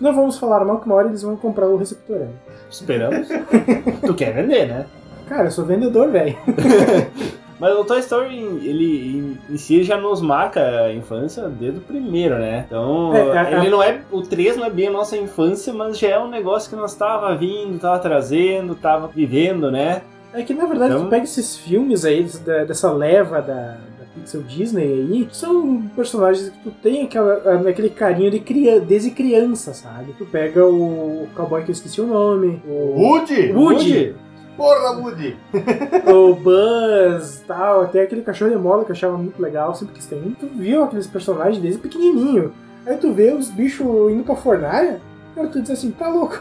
[0.00, 2.18] Não vamos falar mal que uma hora eles vão comprar o receptor.
[2.18, 2.28] né?
[2.70, 3.28] esperamos.
[4.04, 4.86] tu quer vender, né?
[5.28, 6.36] Cara, eu sou vendedor, velho.
[7.64, 11.80] Mas o Toy Story, ele em, em si já nos marca a infância desde o
[11.80, 12.64] primeiro, né?
[12.66, 14.02] Então, É, a- ele não é.
[14.12, 16.94] O 3 não é bem a nossa infância, mas já é um negócio que nós
[16.94, 20.02] tava vindo, tava trazendo, tava vivendo, né?
[20.34, 22.22] É que na verdade Então- tu pega esses filmes aí,
[22.66, 23.78] dessa leva da,
[24.14, 27.34] Pixel Disney aí, são personagens que tu tem aquela,
[27.68, 30.14] aquele carinho de criança, desde criança, sabe?
[30.16, 33.52] Tu pega o, o cowboy que eu esqueci o nome, o, Woody!
[33.52, 34.14] Woody.
[34.56, 35.36] Porra, Woody!
[36.06, 40.06] o Buzz tal, até aquele cachorro de mola que eu achava muito legal, sempre quis
[40.06, 40.16] ter.
[40.16, 40.32] um.
[40.32, 42.52] Tu viu aqueles personagens desde pequenininho.
[42.86, 45.00] Aí tu vê os bichos indo pra fornalha,
[45.36, 46.40] aí tu diz assim, tá louco.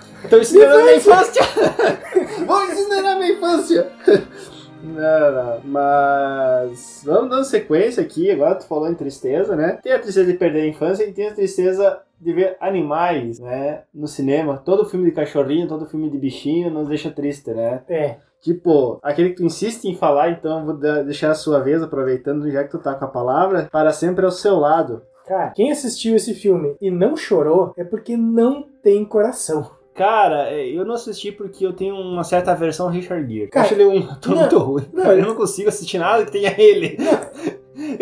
[0.61, 1.41] Era na minha infância!
[2.45, 3.87] Vamos ensinar na minha infância!
[4.83, 8.29] Não, não, mas vamos dando sequência aqui.
[8.29, 9.79] Agora tu falou em tristeza, né?
[9.81, 13.81] Tem a tristeza de perder a infância e tem a tristeza de ver animais, né?
[13.93, 14.61] No cinema.
[14.63, 17.81] Todo filme de cachorrinho, todo filme de bichinho nos deixa triste, né?
[17.89, 20.73] É, Tipo, aquele que tu insiste em falar, então eu vou
[21.05, 24.31] deixar a sua vez, aproveitando já que tu tá com a palavra, para sempre ao
[24.31, 25.01] seu lado.
[25.25, 29.71] cara, quem assistiu esse filme e não chorou é porque não tem coração.
[29.95, 33.45] Cara, é, eu não assisti porque eu tenho uma certa aversão ao Richard Gere.
[33.45, 34.85] Eu Cara, acho ele um ator não, muito ruim.
[34.91, 36.97] não, Cara, eu eu- não consigo assistir nada que tenha ele.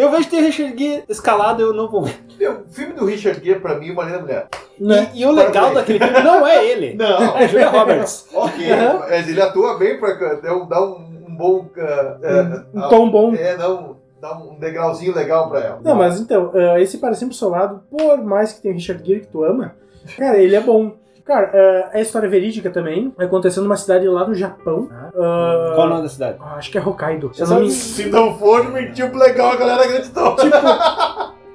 [0.01, 2.15] Eu vejo que tem Richard Gere escalado, eu não vou ver.
[2.39, 4.47] Meu, o filme do Richard Gere, pra mim, é uma linda mulher.
[4.79, 5.11] Né?
[5.13, 5.75] E, e o legal Parabéns.
[5.75, 6.95] daquele filme não é ele.
[6.97, 8.27] Não, É Julia Roberts.
[8.33, 8.71] ok.
[8.71, 9.05] Aham.
[9.07, 11.67] Mas ele atua bem pra dá um, um, um bom.
[11.77, 13.35] ah, Um ah, tom bom.
[13.35, 15.79] É, dá um, dá um degrauzinho legal pra ela.
[15.83, 18.77] Não, mas então, ah, esse Para Sempre ao Seu Lado, por mais que tenha o
[18.77, 19.75] Richard Gere que tu ama,
[20.17, 20.93] cara, ele é bom.
[21.25, 23.13] Cara, é, é história verídica também.
[23.15, 24.89] Vai acontecer numa cidade lá no Japão.
[24.91, 26.37] Ah, Qual o nome da cidade?
[26.39, 27.31] ah, acho que é Hokkaido.
[27.33, 27.69] Se não me...
[27.71, 30.35] Se não for, mentiu pro legal, a galera acreditou.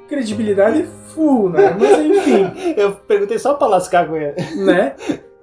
[0.09, 1.77] Credibilidade full, né?
[1.79, 4.35] Mas enfim, Eu perguntei só pra lascar com ele.
[4.65, 4.95] né?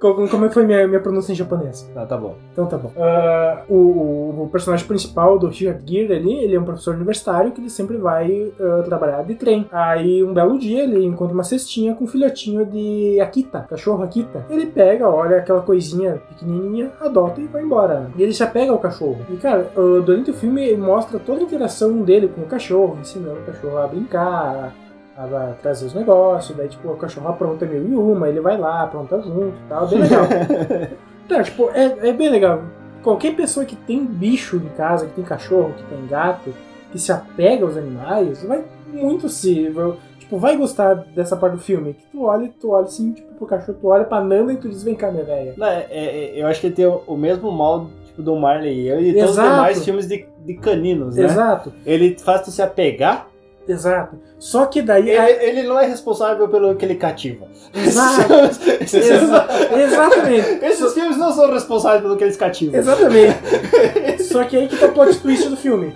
[0.03, 1.89] Co- Como é que foi minha, minha pronúncia em japonês?
[1.95, 2.35] Ah, tá bom.
[2.51, 2.91] Então tá bom.
[2.97, 7.61] Ah, o, o- personagem principal do Richard Gere ali, ele é um professor universitário que
[7.61, 9.65] ele sempre vai ah, trabalhar de trem.
[9.71, 14.45] Aí um belo dia ele encontra uma cestinha com um filhotinho de Akita, cachorro Akita.
[14.49, 18.11] Ele pega, olha aquela coisinha pequenininha, adota e vai embora.
[18.17, 19.19] E ele se apega ao cachorro.
[19.29, 22.97] E cara, ah, durante o filme ele mostra toda a interação dele com o cachorro,
[22.99, 24.73] ensinando o cachorro a brincar,
[25.17, 28.57] a a trazer os negócios, daí tipo, o cachorro apronta mil e uma, ele vai
[28.57, 30.23] lá, apronta junto e tal, bem legal.
[31.25, 32.63] Então, tipo, é, é bem legal.
[33.01, 36.53] Qualquer pessoa que tem bicho em casa, que tem cachorro, que tem gato,
[36.91, 39.69] que se apega aos animais, vai muito se.
[39.69, 41.93] vai- Tipo, vai gostar dessa parte do filme.
[41.93, 44.67] Que tu olha, tu olha assim, tipo, pro cachorro, tu olha pra Nanda e tu
[44.69, 45.53] diz, vem cá, minha velha.
[45.57, 48.87] Não, é- é- eu acho que ele tem o, mesmo mal tipo, do Marley e
[48.87, 51.23] eu e todos os demais filmes de, de caninos, né?
[51.25, 53.27] Exato, Ele faz tu se apegar.
[53.67, 54.19] Exato.
[54.39, 55.09] Só que daí.
[55.09, 57.47] Ele, a- ele não é responsável pelo que ele cativa.
[57.73, 58.33] Exato.
[58.81, 59.47] Esses, esses- Exa-
[59.83, 60.65] exatamente.
[60.65, 62.79] esses filmes não são responsáveis pelo que eles cativam.
[62.79, 64.23] Exatamente.
[64.23, 65.93] Só que aí que tá o plot twist do filme.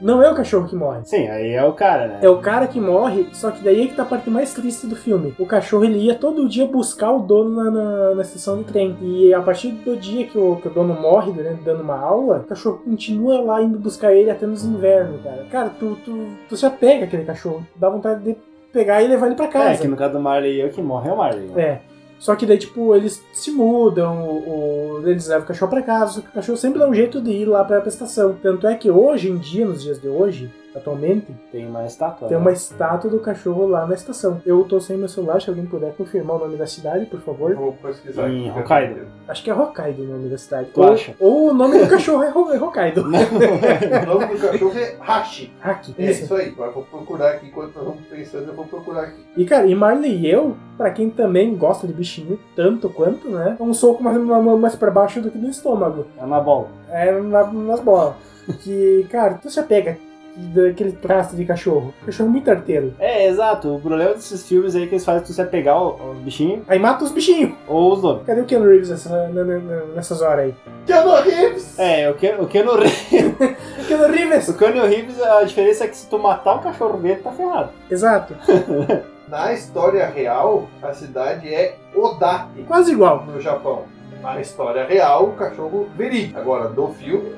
[0.00, 1.00] Não é o cachorro que morre.
[1.04, 2.18] Sim, aí é o cara, né?
[2.22, 4.86] É o cara que morre, só que daí é que tá a parte mais triste
[4.86, 5.34] do filme.
[5.38, 8.96] O cachorro ele ia todo dia buscar o dono na, na, na estação de trem.
[9.02, 12.38] E a partir do dia que o, que o dono morre, durante, dando uma aula,
[12.38, 15.46] o cachorro continua lá indo buscar ele até nos invernos, cara.
[15.50, 17.66] Cara, tu, tu, tu se apega àquele cachorro.
[17.76, 18.36] Dá vontade de
[18.72, 19.82] pegar e levar ele pra É, casa.
[19.82, 21.46] que no caso do Marley eu, que morre é o Marley.
[21.48, 21.62] né?
[21.62, 21.89] É.
[22.20, 26.12] Só que daí, tipo, eles se mudam, o, o- eles levam o cachorro pra casa,
[26.12, 28.36] só que o cachorro sempre dá um jeito de ir lá pra estação.
[28.42, 32.28] Tanto é que hoje em dia, nos dias de hoje, atualmente, Tem uma estátua.
[32.28, 32.40] tem né?
[32.42, 34.40] uma estátua do cachorro lá na estação.
[34.46, 37.54] Eu tô sem meu celular, se alguém puder confirmar o nome da cidade, por favor.
[37.54, 38.60] Vou pesquisar Em aqui.
[38.60, 39.06] Hokkaido.
[39.28, 40.68] Acho que é Hokkaido o nome da cidade.
[40.72, 41.14] Tu ou, acha?
[41.18, 43.02] ou o nome do cachorro é, Ho- é Hokkaido.
[43.10, 45.52] O nome do cachorro é Hashi.
[45.62, 46.24] Haki, É isso.
[46.24, 46.48] isso aí.
[46.48, 47.46] Agora eu vou procurar aqui.
[47.48, 49.20] Enquanto nós vamos pensando, eu vou procurar aqui.
[49.36, 53.56] E cara, e Marley e eu, pra quem também gosta de bichinho tanto quanto, né?
[53.58, 56.06] É um soco mais, mais, pra baixo do que no estômago.
[56.18, 56.68] É uma bola.
[56.88, 58.14] É na- nas bolas.
[58.62, 59.96] Que, cara, tu se apega
[60.48, 61.92] daquele traço de cachorro.
[62.04, 62.94] Cachorro é muito arteiro.
[62.98, 63.76] É, exato.
[63.76, 66.62] O problema desses filmes aí é que eles fazem tu se apegar ao- aos bichinhos
[66.68, 67.52] Aí mata os bichinhos.
[67.68, 68.22] ou os donos.
[68.24, 70.54] Cadê o Keanu Reeves nessa- n- n- nessas horas aí?
[70.86, 71.78] Keanu Reeves!
[71.78, 73.36] É, o Ken, o Keanu Reeves.
[73.88, 74.48] Keanu Reeves!
[74.48, 77.70] O Keanu Reeves, a diferença é que se tu matar o cachorro dele, tá ferrado.
[77.90, 78.34] Exato.
[79.28, 83.24] Na história real, a cidade é Odate, Quase igual.
[83.24, 83.84] no Japão.
[84.20, 86.38] Na história real, o cachorro verídico.
[86.38, 87.32] Agora, do filme,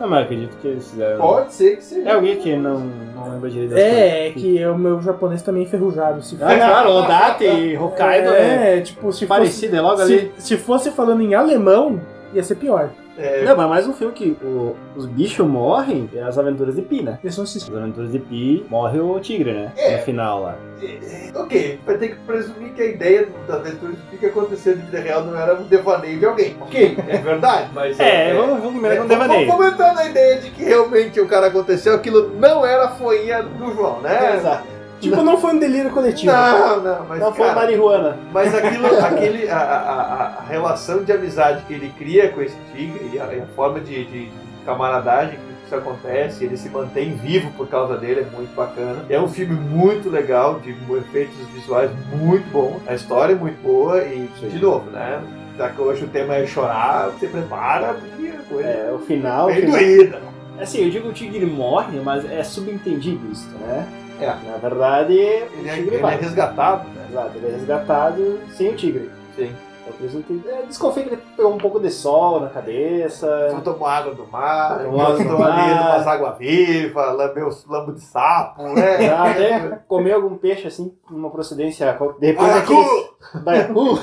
[0.00, 1.18] Não, mas eu acredito que eles fizeram.
[1.18, 2.08] pode ser que seja.
[2.08, 2.80] É alguém que não,
[3.14, 6.22] não lembra direito É, é que o meu japonês também é enferrujado.
[6.22, 10.32] Se Ah, claro, Odate e Hokkaido é, é, tipo, se fosse, parecido, é logo ali.
[10.38, 12.00] se, se fosse falando em alemão,
[12.34, 12.90] ia ser pior.
[13.18, 16.82] É, Não, mas mais um filme que o- os bichos morrem é as aventuras de
[16.82, 17.18] Pi, né?
[17.24, 17.74] Eles não assistem.
[17.74, 19.72] As aventuras de Pi morre o tigre, né?
[19.76, 19.96] É.
[19.96, 20.54] No final lá.
[20.82, 24.82] é, ok, vai ter que presumir que a ideia da aventura de que aconteceu na
[24.84, 26.56] vida real não era um devaneio de alguém.
[26.60, 27.96] Ok, é verdade, mas.
[28.06, 29.46] É, vamos, vamos começar com um devaneio.
[29.48, 33.42] Vamos comentando a ideia de que realmente o cara aconteceu, aquilo não era a foinha
[33.42, 34.36] do João, né?
[34.36, 34.75] Exato.
[35.00, 36.32] Tipo, não foi um delírio coletivo.
[36.32, 37.20] Não, não, mas.
[37.20, 38.16] Não foi cara, marihuana.
[38.32, 43.10] Mas aquilo, aquele, a, a- a- relação de amizade que ele cria com esse tigre
[43.12, 44.30] e a, a forma de, de
[44.64, 49.04] camaradagem que isso acontece, ele se mantém vivo por causa dele, é muito bacana.
[49.10, 53.98] É um filme muito legal, de efeitos visuais muito bons, a história é muito boa
[54.02, 54.48] e, Sim.
[54.48, 55.20] de novo, né?
[55.58, 59.46] Já que hoje o tema é chorar, você prepara, porque a coisa É, o final.
[59.46, 60.18] bem final- doída.
[60.60, 63.86] Assim, eu digo que o tigre morre, mas é subentendido isso, né?
[64.20, 64.26] É.
[64.50, 67.06] Na verdade, Ele o é, ele é resgatado, né?
[67.10, 69.10] Exato, ele é resgatado sem o tigre.
[69.34, 69.54] Sim.
[69.88, 73.50] Então, isso que é, desconfia que ele pegou um pouco de sol na cabeça.
[73.50, 78.62] Só tomou água do mar, gostou ali umas águas vivas, lambeu os lambos de sapo,
[78.62, 79.02] né?
[79.02, 81.96] Já até comer algum peixe assim, numa procedência.
[82.18, 82.72] De repente Baiacu!
[82.74, 83.44] aquele.
[83.44, 83.98] Baiacu!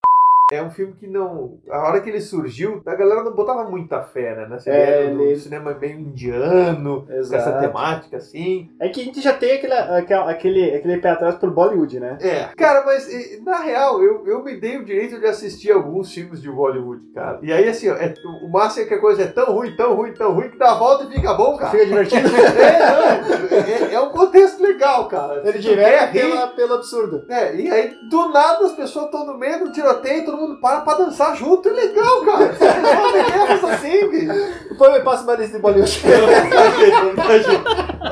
[0.50, 1.60] É um filme que não.
[1.70, 4.48] A hora que ele surgiu, a galera não botava muita fé, né?
[4.50, 7.60] Nessa É, ideia do ele- cinema meio indiano, com essa Exato.
[7.60, 8.70] temática assim.
[8.80, 12.18] É que a gente já tem aquele, aquele, aquele, pé atrás por Bollywood, né?
[12.22, 12.46] É.
[12.56, 13.10] Cara, mas
[13.44, 17.40] na real, eu, eu me dei o direito de assistir alguns filmes de Bollywood, cara.
[17.42, 20.14] E aí, assim, é, o massa é que a coisa é tão ruim, tão ruim,
[20.14, 21.72] tão ruim, que dá a volta e fica bom, cara.
[21.72, 22.28] Fica divertido.
[22.58, 25.42] É, não, é, é um contexto legal, cara.
[25.46, 27.26] Ele direto pela, pelo absurdo.
[27.30, 30.82] É, e aí, do nada, as pessoas estão no meio do tiroteio, todo mundo para
[30.82, 31.68] pra dançar junto.
[31.70, 32.54] É legal, cara.
[32.54, 34.34] Você guerras assim, bicho.
[34.70, 36.02] Depois me passa uma lista de Bollywood.
[36.08, 37.64] Eu imagino, imagino.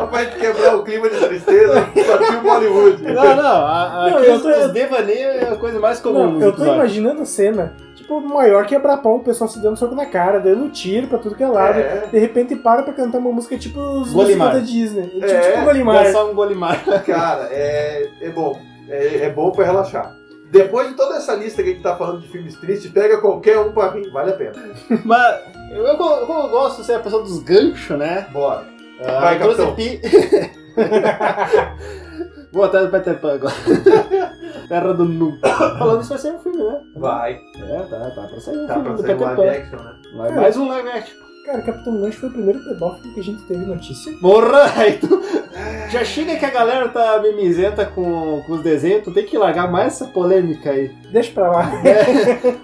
[0.09, 1.73] pra gente quebrar o clima de tristeza,
[2.05, 3.03] só tinha o Bollywood.
[3.03, 4.75] Não, não, a, a, Não, aqui eu os, tô- os
[5.15, 9.17] é a coisa mais comum Não, eu tô imaginando a cena, tipo, maior quebrar pau,
[9.17, 11.79] o pessoal se dando soco na cara, dando tiro pra tudo que é lado.
[11.79, 12.07] É.
[12.11, 14.53] De repente para pra cantar uma música tipo os Golimar.
[14.53, 15.07] músicos da Disney.
[15.09, 16.03] Tipo, É, tipo Golimar.
[16.03, 16.83] Dançar um golimar.
[17.05, 18.59] Cara, é, é bom.
[18.89, 20.15] É, é bom pra relaxar.
[20.51, 23.57] Depois de toda essa lista que a gente tá falando de filmes tristes, pega qualquer
[23.59, 24.53] um pra mim, vale a pena.
[25.03, 28.27] Mas eu, eu, como eu gosto de ser a pessoa dos ganchos, né?
[28.31, 28.65] Bora.
[29.03, 29.75] Ah, Vai, capitão.
[29.75, 29.99] pi-
[32.51, 33.53] Vou até do Peter Pan agora.
[34.69, 35.49] Terra do Nunca.
[35.49, 36.81] Falando isso vai ser um filme, né?
[36.95, 37.33] Vai.
[37.33, 39.51] É, tá, tá pra sair um Tá filme pra do sair um Peter live Pan.
[39.51, 39.95] action, né?
[40.15, 41.24] Vai mais um live action.
[41.45, 44.11] Cara, Capitão Gancho foi o primeiro pedófilo que a gente teve notícia.
[44.19, 44.63] Porra!
[44.75, 45.21] Aí tu...
[45.91, 49.71] Já chega que a galera tá mimizenta com, com os desenhos, tu tem que largar
[49.71, 50.91] mais essa polêmica aí.
[51.11, 51.71] Deixa pra lá.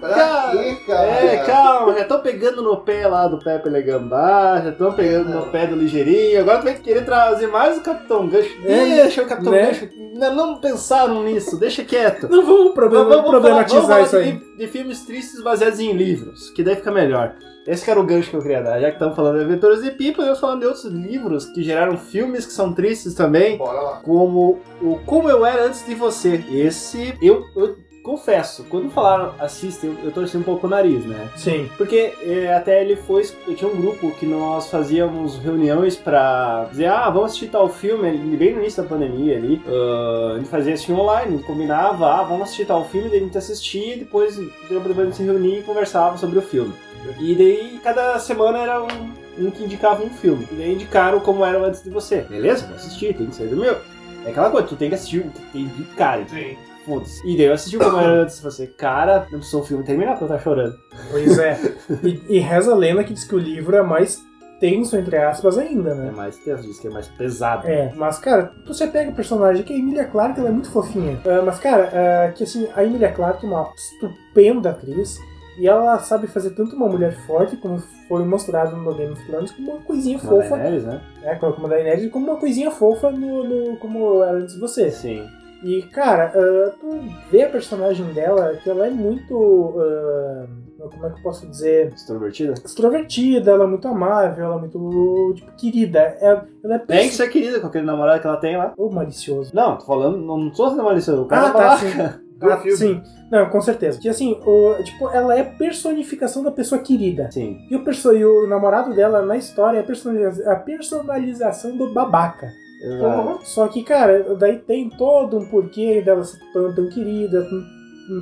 [0.00, 1.06] Pra quê, cara?
[1.08, 5.46] É, calma, já estão pegando no pé lá do Pepe Legambá, já estão pegando no
[5.46, 8.50] pé do Ligeirinho, agora tu vai querer trazer mais o Capitão Gancho.
[8.66, 9.66] É, Deixa o Capitão né?
[9.66, 9.88] Gancho.
[10.14, 12.28] Não, não pensaram nisso, deixa quieto.
[12.28, 14.32] Não vamos problem- Vamos- vamos problematizar falar- vamos isso falar aí.
[14.32, 17.34] De, de filmes tristes baseados em livros, que daí fica melhor.
[17.66, 18.80] Esse que era o gancho que eu queria dar.
[18.80, 21.96] Já que estamos falando de Aventuras de Pi, podemos falar de outros livros que geraram
[21.96, 24.00] filmes que são tristes também, Bora lá.
[24.02, 26.42] como o Como Eu Era Antes de Você.
[26.50, 31.28] Esse, eu, eu confesso, quando falaram assista, eu, eu torci um pouco o nariz, né?
[31.36, 31.70] Sim.
[31.76, 33.22] Porque é, até ele foi.
[33.46, 38.10] Eu tinha um grupo que nós fazíamos reuniões pra dizer, ah, vamos assistir tal filme,
[38.36, 39.62] bem no início da pandemia ali.
[39.68, 43.38] ah, a gente fazia assim online, combinava, ah, vamos assistir tal filme, daí a gente
[43.38, 46.72] assistia e depois, depois a gente se reunia e conversava sobre o filme.
[47.18, 50.46] E daí cada semana era um, um que indicava um filme.
[50.52, 52.22] E daí indicaram como era antes de você.
[52.22, 52.66] Beleza?
[52.66, 53.76] Vou assistir, tem que ser do meu.
[54.24, 56.24] É aquela coisa, tu tem que assistir o que tem de cara.
[56.28, 56.56] Sim.
[56.84, 57.20] Foda-se.
[57.28, 58.66] E daí eu assisti o como era antes de você.
[58.66, 60.76] Cara, não precisou o filme terminar porque eu tava chorando.
[61.10, 61.58] Pois é.
[62.02, 64.20] E, e reza a lenda que diz que o livro é mais
[64.58, 66.10] tenso, entre aspas, ainda, É né?
[66.12, 67.66] mais tenso, diz que é mais pesado.
[67.66, 71.20] É, mas cara, você pega o personagem que a Emilia Clarke, ela é muito fofinha.
[71.26, 75.18] Ah, mas cara, ah, que assim, a Emilia Clarke é uma estupenda atriz.
[75.58, 79.50] E ela sabe fazer tanto uma mulher forte, como foi mostrado no Game of Thrones,
[79.52, 81.00] como uma coisinha Como fofa, Daenerys, né?
[81.22, 81.34] né?
[81.36, 84.90] Como a Daenerys, como uma coisinha fofa no, no- como era antes de você.
[84.90, 85.26] Sim.
[85.62, 86.88] E, cara, ah, tu
[87.30, 89.74] vê a personagem dela, que ela é muito.
[89.78, 90.46] ah,
[90.90, 91.92] como é que eu posso dizer?
[91.94, 92.54] Extrovertida?
[92.64, 96.00] Extrovertida, ela é muito amável, ela é muito, tipo, querida.
[96.20, 98.72] Ela, ela é Tem que ser querida com aquele namorado que ela tem lá.
[98.76, 99.54] Ô, malicioso.
[99.54, 101.22] Não, tô falando, não, sou sendo malicioso.
[101.22, 101.86] O cara Ah, tá sim.
[102.42, 102.76] Do Ah, filme.
[102.76, 103.02] sim.
[103.30, 103.98] Não, com certeza.
[104.00, 107.30] Que assim, o, tipo, ela é personificação da pessoa querida.
[107.30, 107.58] Sim.
[107.70, 111.92] E o, perso e o namorado dela na história é a personaliza- a personalização do
[111.92, 112.48] babaca.
[112.82, 113.40] Exato.
[113.46, 117.46] Só que, cara, daí tem todo um porquê dela ser tão, tão querida,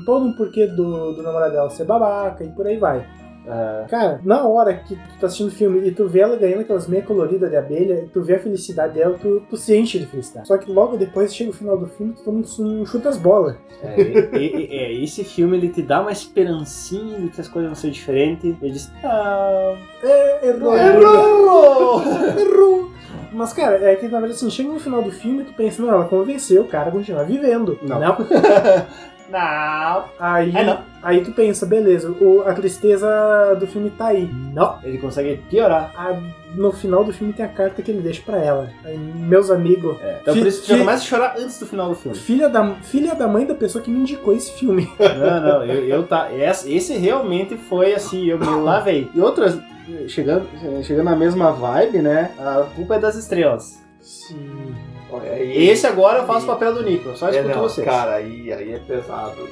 [0.05, 3.05] todo um porquê do, do namorado dela ser babaca e por aí vai.
[3.49, 6.61] Ah, Cara, na hora que tu tá assistindo o filme e tu vê ela ganhando
[6.61, 10.07] aquelas meias coloridas de abelha, tu vê a felicidade dela, tu, tu se enche de
[10.07, 10.47] felicidade.
[10.47, 13.57] Só que logo depois chega o final do filme, tu toma um, chute as bolas.
[13.83, 17.71] é, e- e- é, esse filme ele te dá uma esperancinha de que as coisas
[17.71, 18.55] vão ser diferentes.
[18.63, 22.03] Ele diz, ah, É, errou, errou!
[22.39, 22.91] errou.
[23.33, 25.81] Mas, cara, é que na verdade assim, chega no final do filme e tu pensa,
[25.81, 27.79] não, ela convenceu o cara a continuar vivendo.
[27.83, 27.99] Não.
[29.31, 30.05] Não.
[30.19, 30.79] Aí, É, não.
[31.03, 33.09] Aí tu pensa, beleza, o- a tristeza
[33.59, 34.29] do filme tá aí.
[34.55, 34.79] Não.
[34.83, 35.93] Ele consegue piorar.
[35.97, 36.19] A-
[36.55, 38.69] no final do filme tem a carta que ele deixa pra ela.
[38.85, 41.67] Aí, meus amigos, É, Então Fi- por isso que já começa a chorar antes do
[41.67, 42.17] final do filme.
[42.19, 44.91] filha da, filha da mãe da pessoa que me indicou esse filme.
[44.99, 46.29] Não, não, eu, eu tá.
[46.33, 49.09] Esse, realmente foi assim, eu me lavei.
[49.15, 49.59] E outras,
[50.09, 50.47] chegando,
[50.83, 52.33] chegando na mesma vibe, né?
[52.39, 53.79] A culpa é das estrelas.
[54.01, 54.75] Sim.
[55.13, 57.85] Olha, aí- Esse agora eu faço o papel do Nico, só É, escuto não, vocês.
[57.87, 59.49] Cara, aí, aí é pesado.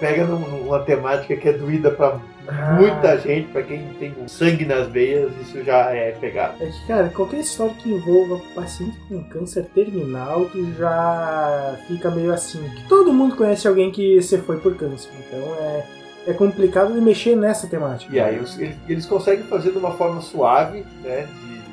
[0.00, 2.72] Pega num- numa temática que é doída pra Ah.
[2.80, 6.54] muita gente, pra quem tem sangue nas veias, isso já é pegado.
[6.62, 12.32] É que, cara, qualquer história que envolva paciente com câncer terminal, tu já fica meio
[12.32, 12.60] assim.
[12.76, 15.10] Que todo mundo conhece alguém que se foi por câncer.
[15.28, 15.84] Então é,
[16.28, 18.14] é complicado de mexer nessa temática.
[18.14, 18.58] E aí eles,
[18.88, 21.28] eles conseguem fazer de uma forma suave, né?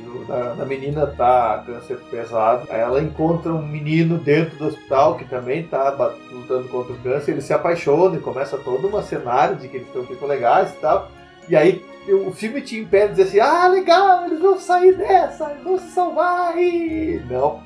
[0.08, 5.16] De, da, da menina tá câncer pesado, aí ela encontra um menino dentro do hospital
[5.16, 5.90] que também tá
[6.32, 9.88] lutando contra o câncer, eles se apaixonam e começa todo um cenário de que eles
[9.88, 11.12] estão ficam legais e tal.
[11.50, 15.52] E aí o filme te impede de dizer assim, ah, legal, eles vão sair dessa,
[15.52, 17.22] eles vão se salvar e.
[17.30, 17.62] Não.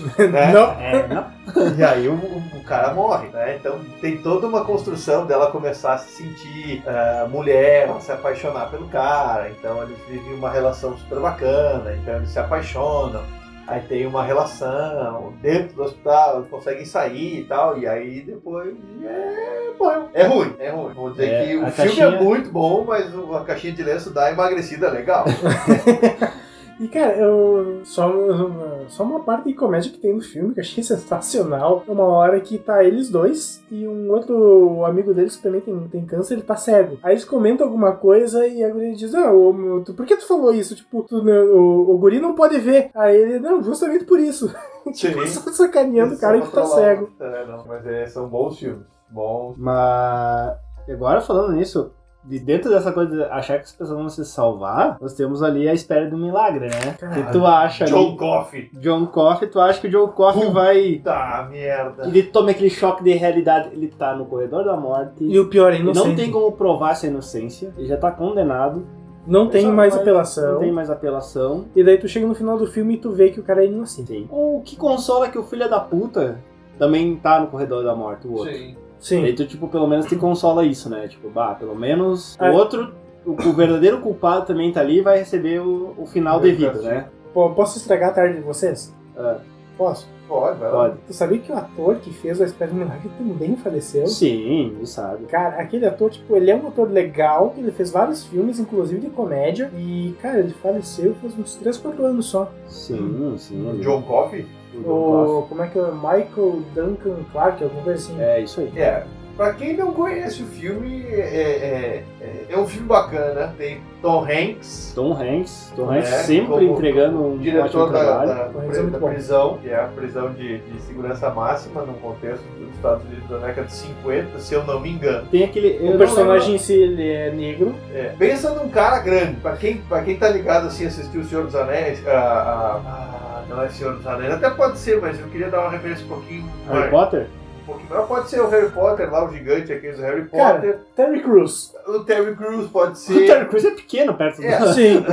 [0.30, 0.52] né?
[0.52, 0.72] Não.
[0.80, 1.42] É, não.
[1.76, 3.56] E aí o, o- cara morre, né?
[3.56, 8.88] Então tem toda uma construção dela começar a se sentir ah, mulher, se apaixonar pelo
[8.88, 9.50] cara.
[9.50, 13.22] Então eles vivem uma relação super bacana, então eles se apaixonam.
[13.66, 18.74] Aí tem uma relação dentro do hospital, eles conseguem sair e tal, e aí depois
[19.04, 20.08] é bom.
[20.14, 20.92] É ruim, é ruim.
[20.94, 24.10] Vou dizer É, que o filme caixinha- é muito bom, mas a caixinha de lenço
[24.10, 25.24] dá emagrecida legal.
[26.82, 30.58] E, cara, eu, só, uma- só uma parte de comédia que tem no filme que
[30.58, 31.84] eu achei sensacional.
[31.86, 35.78] É uma hora que tá eles dois e um outro amigo deles que também tem,
[35.88, 36.98] tem câncer, ele tá cego.
[37.02, 40.16] Aí eles comentam alguma coisa e a guria diz: Não, ô, meu, tu- por que
[40.16, 40.74] tu falou isso?
[40.74, 42.90] Tipo, tu, né, o, o guri não pode ver.
[42.94, 44.52] Aí ele, não, justamente por isso.
[44.92, 45.26] tipo, Sim.
[45.26, 47.10] só sacaneando o cara que tá cego.
[47.20, 48.84] É, não, mas é, são bons filmes.
[49.08, 49.54] Bons.
[49.56, 50.56] Mas
[50.88, 51.92] agora falando nisso,
[52.24, 55.68] de dentro dessa coisa de achar que as pessoas vão se salvar, nós temos ali
[55.68, 56.96] a espera do milagre, né?
[56.98, 57.26] Caralho.
[57.26, 58.16] Que tu acha John ali.
[58.16, 58.70] Coffey.
[58.74, 61.00] John Coffey, tu acha que o John Coffey Puta vai.
[61.02, 62.06] Tá, merda.
[62.06, 65.24] Ele toma aquele choque de realidade, ele tá no corredor da morte.
[65.24, 66.08] E o pior é inocente.
[66.08, 68.86] não tem como provar essa inocência, ele já tá condenado.
[69.26, 70.52] Não tem mais vai- apelação.
[70.54, 71.64] Não tem mais apelação.
[71.76, 73.68] E daí tu chega no final do filme e tu vê que o cara é
[73.68, 74.08] inocente.
[74.08, 74.28] Sim.
[74.30, 76.38] O que consola é que o filho da puta
[76.78, 78.52] também tá no corredor da morte, o outro.
[78.52, 78.76] Sim.
[79.02, 79.22] Sim.
[79.22, 81.08] Daí tu, tipo, pelo menos te consola isso, né?
[81.08, 82.48] Tipo, bah, pelo menos É.
[82.48, 82.94] o outro,
[83.26, 86.80] o, o verdadeiro culpado também tá ali e vai receber o, o final Eu devido,
[86.82, 87.08] né?
[87.34, 88.94] Pô, posso estragar a tarde de vocês?
[89.16, 89.38] Ah,
[89.76, 90.08] Posso?
[90.32, 90.74] Pode, vai lá.
[90.76, 90.96] pode.
[91.06, 94.06] Tu sabia que o ator que fez a Espera do Milagre também faleceu?
[94.06, 95.26] Sim, ele sabe.
[95.26, 99.00] Cara, aquele ator, tipo, ele é um ator legal, que ele fez vários filmes, inclusive
[99.00, 102.50] de comédia, e, cara, ele faleceu faz uns 3, 4 anos só.
[102.66, 103.68] Sim, sim.
[103.68, 104.46] ele- John Coffey?
[104.84, 104.90] o.
[104.90, 105.90] O, como é que é?
[105.90, 108.20] Michael Duncan Clark, alguma coisa assim.
[108.20, 108.72] É, isso aí.
[108.76, 109.04] É.
[109.36, 113.54] Pra quem não conhece o filme, é, é, é, é um filme bacana.
[113.56, 115.72] Tem Tom Hanks, Tom Hanks.
[115.74, 118.28] Tom É, Hanks sempre como entregando um diretor ótimo da, trabalho.
[118.28, 118.34] da,
[118.76, 123.04] é da prisão, que é a prisão de, de segurança máxima num contexto dos Estados
[123.06, 125.26] Unidos da década de 50, se eu não me engano.
[125.30, 125.88] Tem aquele.
[125.94, 127.74] O personagem em si, ele é negro.
[127.94, 129.36] É, pensa num cara grande.
[129.40, 133.44] Pra quem, pra quem tá ligado assim, assistiu O Senhor dos Anéis, a, a- a-
[133.48, 136.08] não é Senhor dos Anéis, até pode ser, mas eu queria dar uma referência um
[136.08, 136.44] pouquinho.
[136.68, 136.90] Harry mais.
[136.90, 137.26] Potter?
[137.62, 140.54] Um pouquinho, mas pode ser o Harry Potter lá, o gigante aquele do Harry Cara,
[140.56, 140.78] Potter.
[140.96, 141.72] Terry Crews.
[141.86, 143.26] o Terry Crews pode O ser.
[143.26, 144.46] Terry Crews é pequeno perto do.
[144.46, 144.72] É.
[144.72, 145.04] Sim.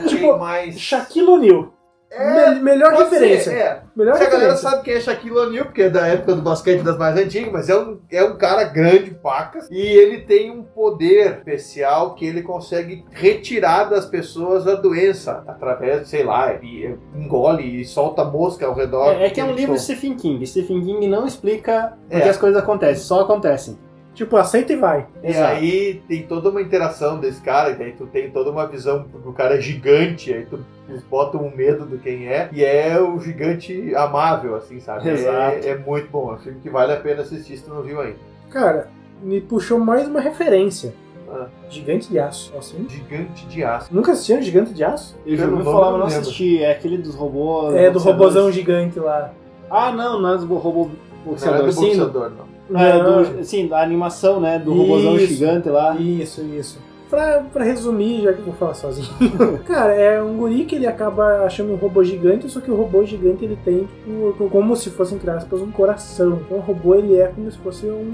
[0.00, 0.80] Quem Tipo, mais?
[0.80, 1.72] Shaquille O'Neal.
[2.12, 3.52] É, Me- melhor referência.
[3.52, 3.82] ser, é.
[3.94, 4.68] Melhor Se a galera referência.
[4.70, 7.68] sabe quem é Shaquille O'Neal, porque é da época do basquete das mais antigas, mas
[7.68, 12.42] é um, é um cara grande, pacas, e ele tem um poder especial que ele
[12.42, 18.74] consegue retirar das pessoas a doença através, sei lá, ele engole e solta mosca ao
[18.74, 19.12] redor.
[19.12, 19.94] É, é que é um livro de solta.
[20.00, 20.44] Stephen King.
[20.46, 22.28] Stephen King não explica porque É.
[22.30, 23.78] as coisas acontecem, só acontecem.
[24.14, 25.06] Tipo, aceita e vai.
[25.22, 25.52] E Exato.
[25.54, 29.28] aí tem toda uma interação desse cara, e daí tu tem toda uma visão porque
[29.28, 30.58] o cara é gigante, aí tu
[30.88, 35.08] eles botam um medo do quem é, e é o gigante amável, assim, sabe?
[35.08, 35.66] É- Exato.
[35.66, 38.00] É, muito bom, é um filme que vale a pena assistir se tu não viu
[38.00, 38.18] ainda.
[38.50, 38.88] Cara,
[39.22, 40.92] me puxou mais uma referência.
[41.32, 41.46] Ah.
[41.68, 42.52] Gigante de Aço.
[42.58, 42.84] Assim.
[42.88, 43.94] Gigante de aço.
[43.94, 45.16] Nunca assistiram Gigante de Aço?
[45.24, 46.60] Eu já ouvi falar, mas não assisti.
[46.60, 47.72] É aquele dos robôs.
[47.76, 49.32] É, do robozão gigante lá.
[49.70, 51.66] Ah, não, não é do robô Não é boxeador.
[51.66, 52.44] do sim, boxeador, não.
[52.70, 53.22] Não, é Não.
[53.22, 54.58] do, sim, da animação, né?
[54.58, 55.26] Do robôzão Isso.
[55.26, 55.96] gigante lá.
[55.96, 56.78] Isso, isso.
[57.10, 59.08] Pra, pra resumir, já que eu vou falar sozinho.
[59.66, 63.04] Cara, é um guri que ele acaba achando um robô gigante, só que o robô
[63.04, 66.40] gigante ele tem tipo, como se fosse, entre aspas, um coração.
[66.46, 68.04] Então o robô ele é como se fosse um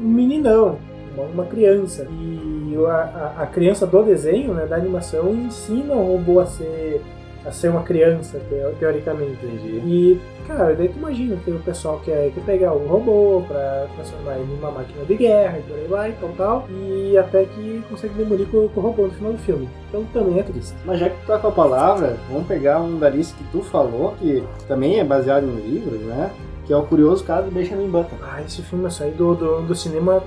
[0.00, 0.78] meninão,
[1.16, 2.06] uma, uma criança.
[2.12, 7.02] E a, a, a criança do desenho, né, da animação, ensina o robô a ser,
[7.44, 9.38] a ser uma criança, teo- teoricamente.
[9.44, 9.78] Entendi.
[9.86, 14.34] E, cara, daí tu imagina, tem o pessoal que quer pegar o robô pra transformar
[14.36, 16.68] ele numa máquina de guerra e por aí vai, tal, tal.
[16.70, 19.68] E até que consegue demolir com, com o robô no final do filme.
[19.88, 20.74] Então também é triste.
[20.84, 23.62] Mas já que tu tá com a palavra, vamos pegar um da lista que tu
[23.62, 26.30] falou, que também é baseado em livros, né?
[26.66, 28.16] Que é o curioso caso do Benjamin Button.
[28.22, 30.22] Ah, esse filme eu saí do, do, do cinema,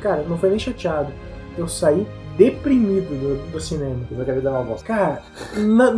[0.00, 1.12] cara, não foi nem chateado.
[1.58, 2.06] Eu saí
[2.36, 4.00] deprimido do, do cinema.
[4.10, 4.86] Eu acabei de dar uma bosta.
[4.86, 5.22] Cara,
[5.56, 5.92] na-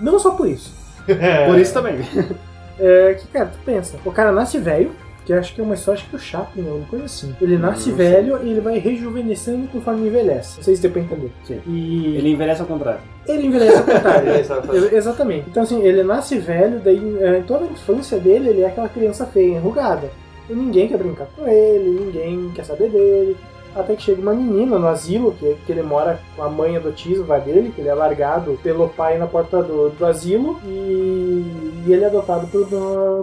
[0.00, 0.72] não só por isso.
[1.46, 1.96] Por isso também.
[2.80, 4.92] É que, cara, tu pensa, o cara nasce velho,
[5.26, 7.34] que acho que é uma história acho que do Chaplin, alguma coisa assim.
[7.40, 10.58] Ele nasce Não velho e ele vai rejuvenescendo conforme envelhece.
[10.58, 11.32] Não sei se deu pra entender.
[11.44, 11.60] Sim.
[11.66, 13.00] E Ele envelhece ao contrário.
[13.26, 14.30] ele envelhece ao contrário.
[14.30, 14.84] É, exatamente.
[14.84, 15.44] Ex- Exatamente.
[15.50, 19.26] Então, assim, ele nasce velho, daí eh, toda a infância dele ele é aquela criança
[19.26, 20.08] feia, enrugada.
[20.48, 23.36] E ninguém quer brincar com ele, ninguém quer saber dele.
[23.78, 27.38] Até que chega uma menina no asilo, que, que ele mora com a mãe adotiva
[27.38, 31.44] dele, que ele é largado pelo pai na porta do, do asilo, e,
[31.86, 32.66] e ele é adotado por,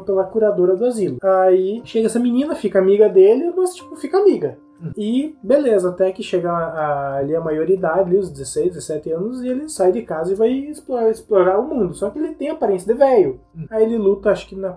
[0.06, 1.18] pela curadora do asilo.
[1.22, 4.58] Aí chega essa menina, fica amiga dele, mas tipo, fica amiga.
[4.97, 9.47] E beleza, até que chega a- ali a maioridade, ali, os 16, 17 anos, e
[9.47, 11.93] ele sai de casa e vai explorar, explorar o mundo.
[11.93, 13.39] Só que ele tem aparência de velho.
[13.70, 14.76] Aí ele luta, acho que na,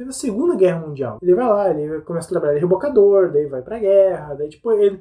[0.00, 1.18] na Segunda Guerra Mundial.
[1.22, 4.72] Ele vai lá, ele começa a trabalhar de rebocador, daí vai pra guerra, daí tipo,
[4.72, 5.00] ele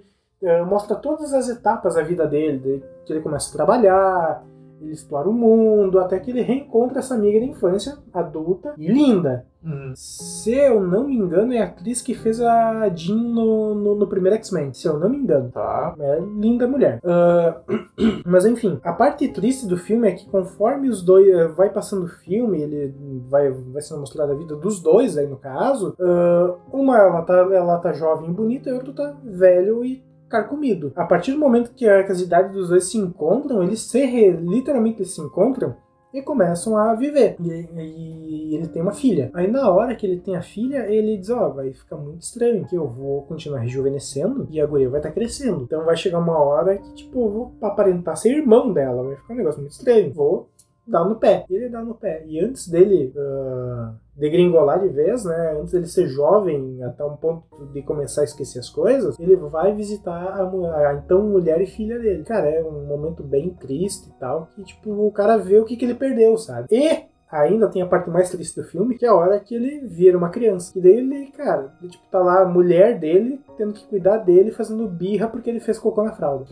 [0.67, 4.43] mostra todas as etapas da vida dele, que ele começa a trabalhar,
[4.81, 9.45] Ele explora o mundo, até que ele reencontra essa amiga da infância, adulta e linda.
[9.65, 9.93] Uhum.
[9.95, 14.07] Se eu não me engano, é a atriz que fez a Jean no, no, no
[14.07, 14.71] primeiro X-Men.
[14.73, 15.49] Se eu não me engano.
[15.49, 15.95] Tá.
[15.99, 16.99] É linda mulher.
[17.03, 17.61] Ah,
[18.25, 22.03] mas enfim, a parte triste do filme é que conforme os dois eh, vai passando
[22.03, 22.93] o filme, ele
[23.27, 25.95] vai, vai sendo mostrada a vida dos dois aí no caso.
[25.99, 30.03] ah, uma ela tá, ela tá jovem e bonita, e o outro tá velho e
[30.41, 30.91] carcomido.
[30.95, 34.05] A partir do momento que, a- que as idades dos dois se encontram, eles se
[34.05, 35.75] re- literalmente se encontram
[36.13, 37.35] e começam a viver.
[37.41, 39.29] E, e ele tem uma filha.
[39.33, 42.65] Aí na hora que ele tem a filha, ele diz, ó, vai ficar muito estranho
[42.65, 45.63] que eu vou continuar rejuvenescendo e a guria vai estar crescendo.
[45.63, 49.03] Então vai chegar uma hora que, tipo, eu vou aparentar ser irmão dela.
[49.03, 50.13] Vai ficar um negócio muito estranho.
[50.13, 50.47] Vou
[50.87, 51.45] dar no pé.
[51.49, 52.23] Ele dá no pé.
[52.27, 55.57] E antes dele ah, degringolar de vez, né?
[55.59, 59.73] Antes dele ser jovem até um ponto de começar a esquecer as coisas, ele vai
[59.73, 62.23] visitar a, a então mulher e filha dele.
[62.23, 65.75] Cara, é um momento bem triste e tal, que tipo, o cara vê o que,
[65.75, 66.67] que ele perdeu, sabe?
[66.71, 69.81] E ainda tem a parte mais triste do filme, que é a hora que ele
[69.85, 70.71] vira uma criança.
[70.77, 74.87] E daí ele, cara, tipo, tá lá a mulher dele tendo que cuidar dele, fazendo
[74.87, 76.45] birra porque ele fez cocô na fralda.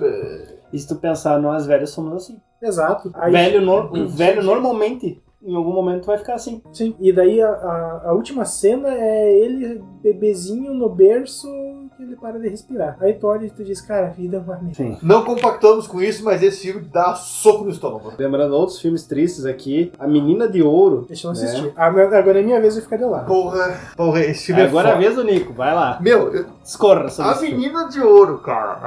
[0.74, 2.38] E se tu pensar, nós velhos somos assim.
[2.62, 3.12] Exato.
[3.14, 6.62] Aí- velho, nor- o velho normalmente, em algum momento, vai ficar assim.
[6.74, 6.96] Sim.
[7.00, 11.48] E daí a, a, a última cena é ele, bebezinho, no berço,
[11.96, 12.98] que ele para de respirar.
[13.02, 14.74] Aí tu olha e tu diz, cara, a vida é uma merda.
[14.74, 14.98] Sim.
[15.04, 18.12] Não compactamos com isso, mas esse filme dá soco no estômago.
[18.18, 21.06] Lembrando outros filmes tristes aqui, A Menina de Ouro.
[21.08, 21.38] Deixa eu né?
[21.44, 21.72] assistir.
[21.76, 23.28] Agora agora é minha vez de ficar de lado.
[23.28, 26.00] Porra, porra, esse filme Agora é é a vez do Nico, vai lá.
[26.02, 27.62] Meu, eu- Escorra sobre a esse filme.
[27.62, 28.80] menina de ouro, cara.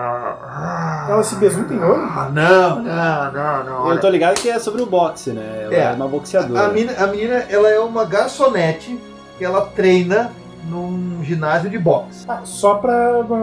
[1.09, 2.03] Ela se besunta em ouro?
[2.03, 3.91] ah, não, não, não, não.
[3.93, 5.63] Eu tô ligado que é sobre o boxe, né?
[5.65, 5.79] Ela É.
[5.81, 6.67] é, uma boxeadora.
[6.67, 8.99] A menina, a menina, ela é uma garçonete
[9.39, 10.33] que ela treina
[10.69, 12.25] num ginásio de boxe.
[12.29, 13.37] Ah, só pra, pra,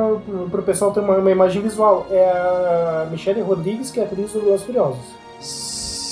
[0.52, 2.06] pro pessoal ter uma, uma imagem visual.
[2.10, 5.24] É a Michelle Rodrigues, que é atriz do e Furiosos.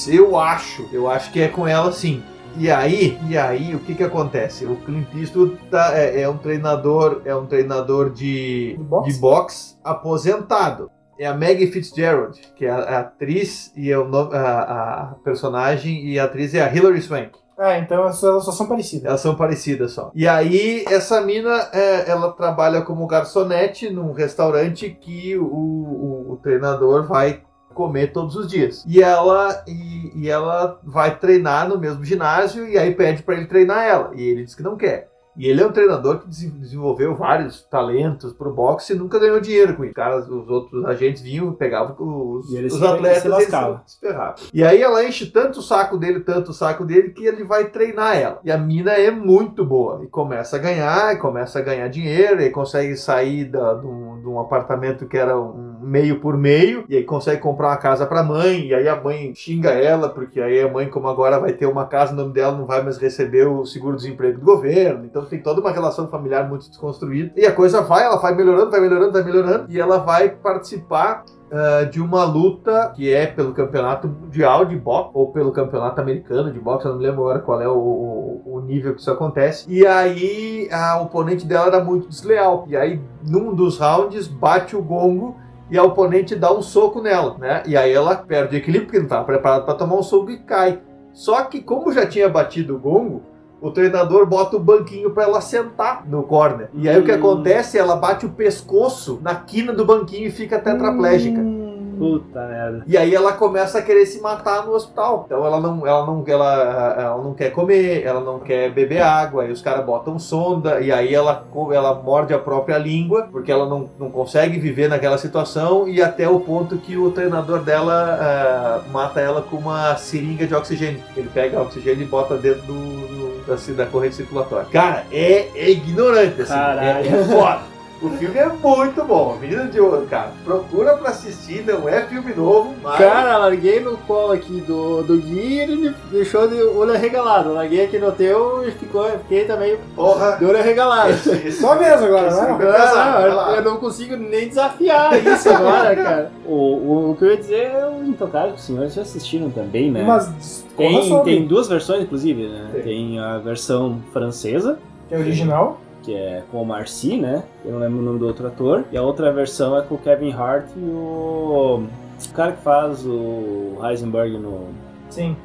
[0.08, 2.24] Eu acho, eu acho que é com ela sim.
[2.58, 4.66] E aí, e aí, o que que acontece?
[4.66, 9.12] O Clint Eastwood tá- é, é um treinador, é um treinador de, De boxe?
[9.14, 10.89] de boxe aposentado.
[11.22, 16.04] É a Maggie Fitzgerald, que é a, atriz e é o nome- a, a personagem
[16.08, 17.38] e a atriz é a Hilary Swank.
[17.60, 19.06] Ah, então elas só são parecidas.
[19.06, 20.10] Elas são parecidas só.
[20.16, 26.38] E aí, essa mina, é, ela trabalha como garçonete num restaurante que o, o- o
[26.38, 27.44] treinador vai
[27.76, 28.84] comer todos os dias.
[28.88, 33.46] E ela, e, e ela vai treinar no mesmo ginásio e aí pede pra ele
[33.46, 34.12] treinar ela.
[34.16, 35.08] E ele diz que não quer.
[35.38, 39.40] E ele é um treinador que desen- desenvolveu vários talentos pro boxe e nunca ganhou
[39.40, 39.92] dinheiro com isso.
[39.92, 43.46] Os caras, os outros agentes vinham, pegavam os, E os atletas e
[43.86, 44.36] se ferravam.
[44.54, 47.66] E aí ela enche tanto o saco dele, tanto o saco dele, que ele vai
[47.70, 48.40] treinar ela.
[48.44, 50.04] E a mina é muito boa.
[50.04, 54.20] E começa a ganhar, e começa a ganhar dinheiro, e consegue sair da, de, um,
[54.20, 58.06] de um apartamento que era um meio por meio, e aí consegue comprar uma casa
[58.06, 61.54] pra mãe, e aí a mãe xinga ela, porque aí a mãe, como agora vai
[61.54, 65.06] ter uma casa no nome dela, não vai mais receber o seguro-desemprego do governo.
[65.06, 67.32] Então tem toda uma relação familiar muito desconstruída.
[67.36, 71.24] E a coisa vai, ela vai melhorando, vai melhorando, vai melhorando, e ela vai participar
[71.52, 76.52] ah, de uma luta que é pelo campeonato mundial de boxe ou pelo campeonato americano
[76.52, 79.12] de boxe, eu não me lembro agora qual é o, o- o nível que isso
[79.12, 79.66] acontece.
[79.70, 82.66] E aí a oponente dela era muito desleal.
[82.68, 85.36] E aí num dos rounds bate o gongo
[85.72, 87.64] e a oponente dá um soco nela, né?
[87.66, 90.38] E aí ela perde o equilíbrio porque não estava preparada para tomar um soco e
[90.38, 90.80] cai.
[91.14, 93.24] Só que como já tinha batido o gongo,
[93.62, 96.70] o treinador bota o banquinho para ela sentar no corner.
[96.74, 97.16] E aí o que Hum.
[97.16, 97.78] acontece?
[97.78, 101.40] Ela bate o pescoço na quina do banquinho e fica tetraplégica.
[101.40, 101.61] Hum,
[102.02, 102.84] Puta merda.
[102.88, 105.24] E aí ela começa a querer se matar no hospital.
[105.28, 109.43] Então ela não, ela não, ela, ela não quer comer, ela não quer beber água,
[109.43, 113.68] aí os caras botam sonda, e aí ela, ela morde a própria língua, porque ela
[113.68, 118.82] não, não consegue viver naquela situação, e até o ponto que o treinador dela ah,
[118.91, 121.02] mata ela com uma seringa de oxigênio.
[121.16, 124.68] Ele pega o oxigênio e bota dentro do, do- da, ci- da corrente circulatória.
[124.72, 126.54] Cara, é, é ignorante, assim.
[126.54, 127.06] Caralho.
[127.06, 127.72] É, é foda.
[128.02, 130.32] O filme é muito bom, Menina de Ouro, cara.
[130.43, 132.97] Procura pra assistir, não é filme novo, mas.
[132.97, 137.54] Cara, larguei no colo aqui do, do Gui e ele me deixou de olho arregalado.
[137.54, 140.38] Larguei aqui no teu e ficou, fiquei também porra.
[140.38, 141.12] de olho arregalado.
[141.12, 142.52] Esse, esse, Só mesmo agora, esse né?
[142.52, 146.32] é pesado, vai Não, eu não consigo nem desafiar isso agora, cara.
[146.43, 149.52] O, o, o que eu ia dizer é o Intocável que os senhores já assistiram
[149.52, 150.04] também, né?
[150.04, 152.70] Mas tem, tem duas versões, inclusive, né?
[152.74, 152.82] Tem.
[152.82, 155.80] Tem a versão francesa, que é original.
[156.04, 157.43] Que é com o Marcy, né?
[157.64, 158.86] Eu não lembro o nome do outro ator.
[158.91, 161.84] E a outra versão é com o Kevin Hart e o.
[162.30, 164.70] O cara que faz o Heisenberg no.
[165.10, 165.36] Sim.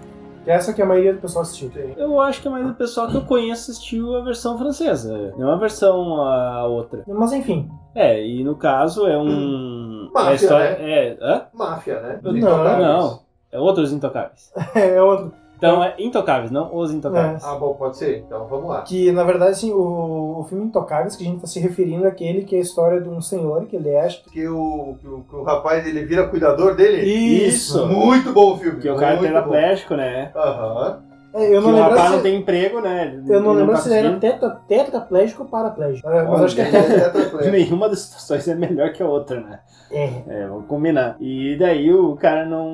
[0.45, 1.71] Que é essa que a maioria do pessoal assistiu.
[1.97, 5.51] Eu acho que a maioria do pessoal que eu conheço assistiu a versão francesa, não
[5.51, 7.03] a versão a outra.
[7.07, 7.69] Mas enfim.
[7.95, 10.09] É, e no caso é um.
[10.15, 10.67] Máfia, é a história.
[10.79, 11.19] É.
[11.21, 11.43] Hã?
[11.53, 12.21] Máfia, né?
[12.23, 12.79] Não.
[12.79, 13.21] Não.
[13.51, 14.53] É outros intocáveis.
[14.75, 15.33] É outro.
[15.57, 17.43] Então é intocáveis, não os intocáveis.
[17.45, 18.19] Ah, bom, pode ser.
[18.19, 18.83] Então vamos lá.
[18.83, 22.09] Que, na verdade, assim, o, o filme Intocáveis, que a gente tá se referindo é
[22.09, 24.47] aquele que é a história de um senhor, que ele é, que...
[24.49, 27.03] O, que o, que o rapaz ele vira cuidador dele.
[27.03, 27.87] Isso.
[27.87, 28.81] Muito bom o filme.
[28.81, 30.31] Que o cara é muito tetraplégico, né?
[30.35, 31.03] Aham.
[31.37, 32.23] É, eu que não o lembro rapaz não se...
[32.23, 33.23] tem emprego, né?
[33.29, 36.09] Eu não lembro tá se ele era tetra, tetraplégico ou paraplégico.
[36.09, 37.51] É, Mas Olha, acho que é tetraplégico.
[37.51, 39.61] Nenhuma das situações é melhor que a outra, né?
[39.93, 40.11] É.
[40.27, 41.17] É, vamos combinar.
[41.21, 42.73] E daí o cara não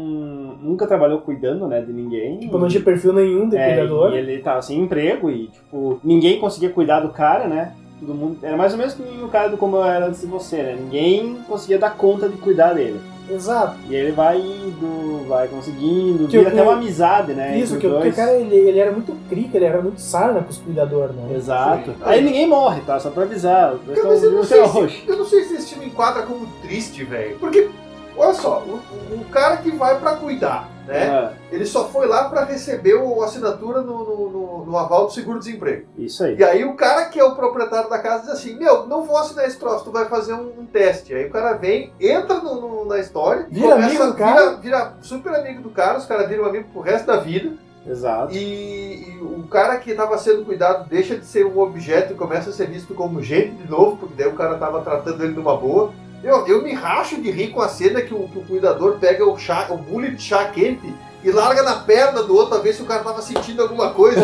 [0.63, 2.39] nunca trabalhou cuidando, né, de ninguém.
[2.39, 4.13] Tipo, não tinha perfil nenhum de É, cuidador.
[4.15, 7.73] e ele tava sem emprego e, tipo, ninguém conseguia cuidar do cara, né?
[8.01, 8.39] Todo mundo.
[8.43, 10.77] Era mais ou menos que o cara do como eu era antes de você, né?
[10.81, 13.01] Ninguém conseguia dar conta de cuidar dele.
[13.35, 13.77] Exato.
[13.89, 17.59] E ele vai indo, vai conseguindo, Que vira o- até uma amizade, né?
[17.59, 21.15] Isso, que, o cara, ele, ele era muito crica, ele era muito sarna pros cuidadores,
[21.15, 21.35] né?
[21.37, 21.91] Exato.
[21.91, 21.97] Sim.
[22.03, 22.99] Aí ninguém morre, tá?
[23.01, 23.75] Só pra avisar.
[23.95, 26.47] Cara, mas eu não, estão sei se, eu não sei se esse filme enquadra como
[26.63, 27.37] triste, velho.
[27.39, 27.69] Porque,
[28.17, 28.81] olha só, o,
[29.15, 31.09] o- o cara que vai pra cuidar, né?
[31.11, 35.13] Ah, Ele só foi lá pra receber o, a assinatura no, no, no- aval do
[35.13, 35.87] seguro-desemprego.
[35.99, 36.37] isso aí.
[36.37, 39.17] E aí o cara que é o proprietário da casa diz assim, meu, não vou
[39.19, 41.15] assinar esse troço, tu vai fazer um, um teste.
[41.15, 44.57] Aí o cara vem, entra no- no- na história, Vira amigo do cara?
[44.57, 47.53] Vira, vira super amigo do cara, os caras viram amigo pro resto da vida.
[47.87, 48.33] Exato.
[48.33, 52.51] E, e o cara que estava sendo cuidado deixa de ser um objeto e começa
[52.51, 55.57] a ser visto como gente de novo, porque daí o cara estava tratando ele numa
[55.57, 55.93] boa.
[56.23, 59.25] Eu, eu me racho de rir com a cena que o, que o cuidador pega
[59.27, 60.95] o, chá, o bule de chá quente
[61.25, 64.21] e larga na perna do outro pra ver se o cara tava sentindo alguma coisa.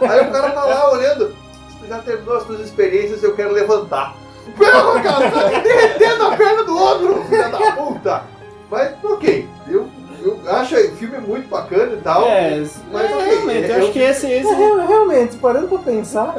[0.00, 1.34] Aí o cara tá lá olhando.
[1.70, 4.14] Se tu já terminou as tuas experiências, eu quero levantar.
[4.56, 8.22] Porra, cara, tá derretendo a perna do outro, filha da puta!
[8.70, 9.86] Mas, ok, eu,
[10.24, 12.24] eu acho o filme muito bacana e tal.
[12.26, 15.68] É, mas é, ok, realmente, eu eu- acho que esse, esse É, real- realmente, parando
[15.68, 16.34] pra pensar,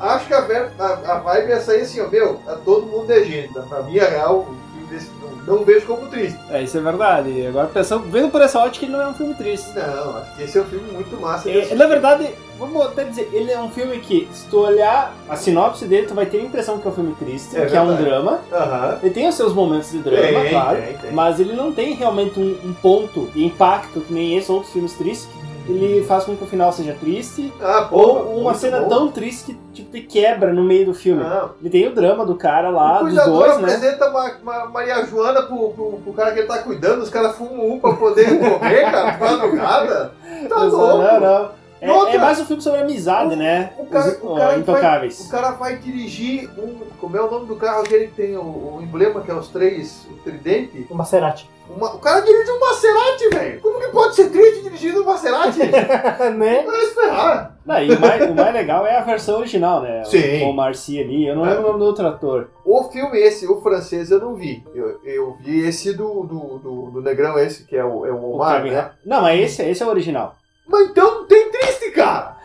[0.00, 0.38] Acho que a,
[0.78, 3.52] a, a vibe é sair assim, ó, meu, todo mundo é gente.
[3.52, 4.48] Pra mim, é real,
[4.88, 5.10] desse,
[5.46, 6.38] não, não vejo como triste.
[6.50, 7.46] É, isso é verdade.
[7.46, 9.68] Agora, pensando, vendo por essa ótica, ele não é um filme triste.
[9.74, 11.50] Não, acho que esse é um filme muito massa.
[11.50, 12.28] É, na verdade,
[12.58, 16.14] vamos até dizer, ele é um filme que, se tu olhar a sinopse dele, tu
[16.14, 18.04] vai ter a impressão que é um filme triste, É que é um verdade.
[18.08, 18.40] drama.
[18.52, 18.98] Aham.
[19.02, 20.82] Ele tem os seus momentos de drama, Tem, claro.
[20.82, 21.12] tem, tem.
[21.12, 24.92] Mas ele não tem realmente um, um ponto de impacto que nem esses outros filmes
[24.94, 25.28] tristes.
[25.68, 27.52] Ele faz com que o final seja triste.
[27.60, 28.88] Ah, pô, Ou uma cena bom.
[28.88, 31.22] tão triste que tipo, te quebra no meio do filme.
[31.22, 31.50] Não.
[31.60, 33.74] Ele tem o drama do cara lá, o dos dois, né?
[33.74, 37.36] apresenta uma, uma Maria Joana pro, pro, pro cara que ele tá cuidando, os caras
[37.36, 40.12] fumam um pra poder comer, cara, de madrugada.
[40.48, 41.20] Tá Não, louco.
[41.20, 41.50] não.
[41.80, 43.70] É, outra- é mais um filme sobre amizade, né?
[43.78, 45.20] o cara- Os- o ó, cara vai- intocáveis.
[45.20, 46.78] O cara vai dirigir um.
[47.00, 50.06] Como é o nome do carro que tem o, o emblema, que é os três,
[50.10, 50.86] o tridente?
[50.90, 51.48] o Maserati.
[51.70, 53.60] Uma- o cara dirige um Maserati, velho.
[53.60, 55.58] Como que pode ser triste dirigindo um Maserati?
[56.36, 56.62] né?
[56.64, 57.56] Vai se ferrar.
[57.64, 60.02] Não, e o mais, o mais legal é a versão original, né?
[60.04, 60.44] Sim.
[60.44, 61.26] O Marci ali.
[61.28, 62.48] Eu não lembro o nome do outro ator.
[62.64, 64.64] O filme esse, o francês, eu não vi.
[64.74, 68.14] Eu, eu vi esse do, do, do, do Negrão, esse, que é o, é o
[68.16, 68.90] O Omar, Kevin né?
[69.04, 70.34] Não, mas esse, esse é o original.
[70.68, 72.36] Mas então não tem triste, cara.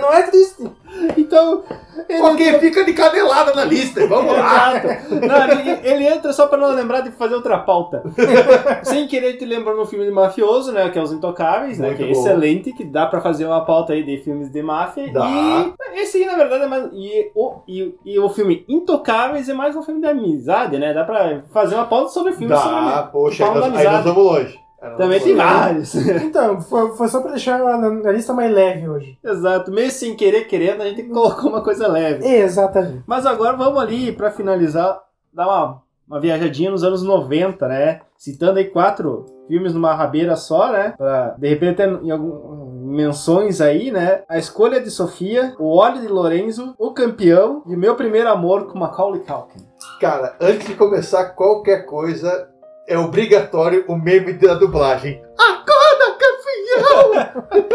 [0.00, 0.68] não é triste.
[1.16, 1.62] Então.
[2.08, 4.06] Ele Porque fica de canelada na lista.
[4.06, 4.76] Vamos lá.
[4.76, 5.14] Exato.
[5.26, 8.02] Não, ele, ele entra só pra não lembrar de fazer outra pauta.
[8.82, 10.88] Sem querer te lembrar no filme de mafioso, né?
[10.88, 11.88] Que é Os Intocáveis, né?
[11.88, 12.20] Muito Que é bom.
[12.20, 15.12] excelente, que dá pra fazer uma pauta aí de filmes de máfia.
[15.12, 15.28] Dá.
[15.28, 16.88] E esse aí, na verdade, é mais.
[16.92, 20.94] E o, e, e o filme Intocáveis é mais um filme de amizade, né?
[20.94, 24.04] Dá pra fazer uma pauta sobre filmes sobre Dá, poxa, falam aí nós, aí nós
[24.04, 24.67] vamos longe.
[24.96, 25.94] Também tem vários.
[26.28, 29.18] Então, foi, foi só pra deixar a, a lista mais leve hoje.
[29.24, 29.70] Exato.
[29.72, 32.26] Meio sem querer, querendo, a gente colocou uma coisa leve.
[32.26, 33.02] Exatamente.
[33.06, 35.00] Mas agora vamos ali, pra finalizar,
[35.32, 38.00] dar uma, uma viajadinha nos anos 90, né?
[38.16, 40.94] Citando aí quatro filmes numa rabeira só, né?
[40.96, 44.22] Pra, de repente, ter em algum, menções aí, né?
[44.28, 48.66] A Escolha de Sofia, O Óleo de Lorenzo, O Campeão e O Meu Primeiro Amor
[48.66, 49.64] com Macaulay Culkin.
[50.00, 52.48] Cara, antes de começar qualquer coisa,
[52.88, 55.22] é obrigatório o meme da dublagem.
[55.38, 57.68] Acorda, campeão!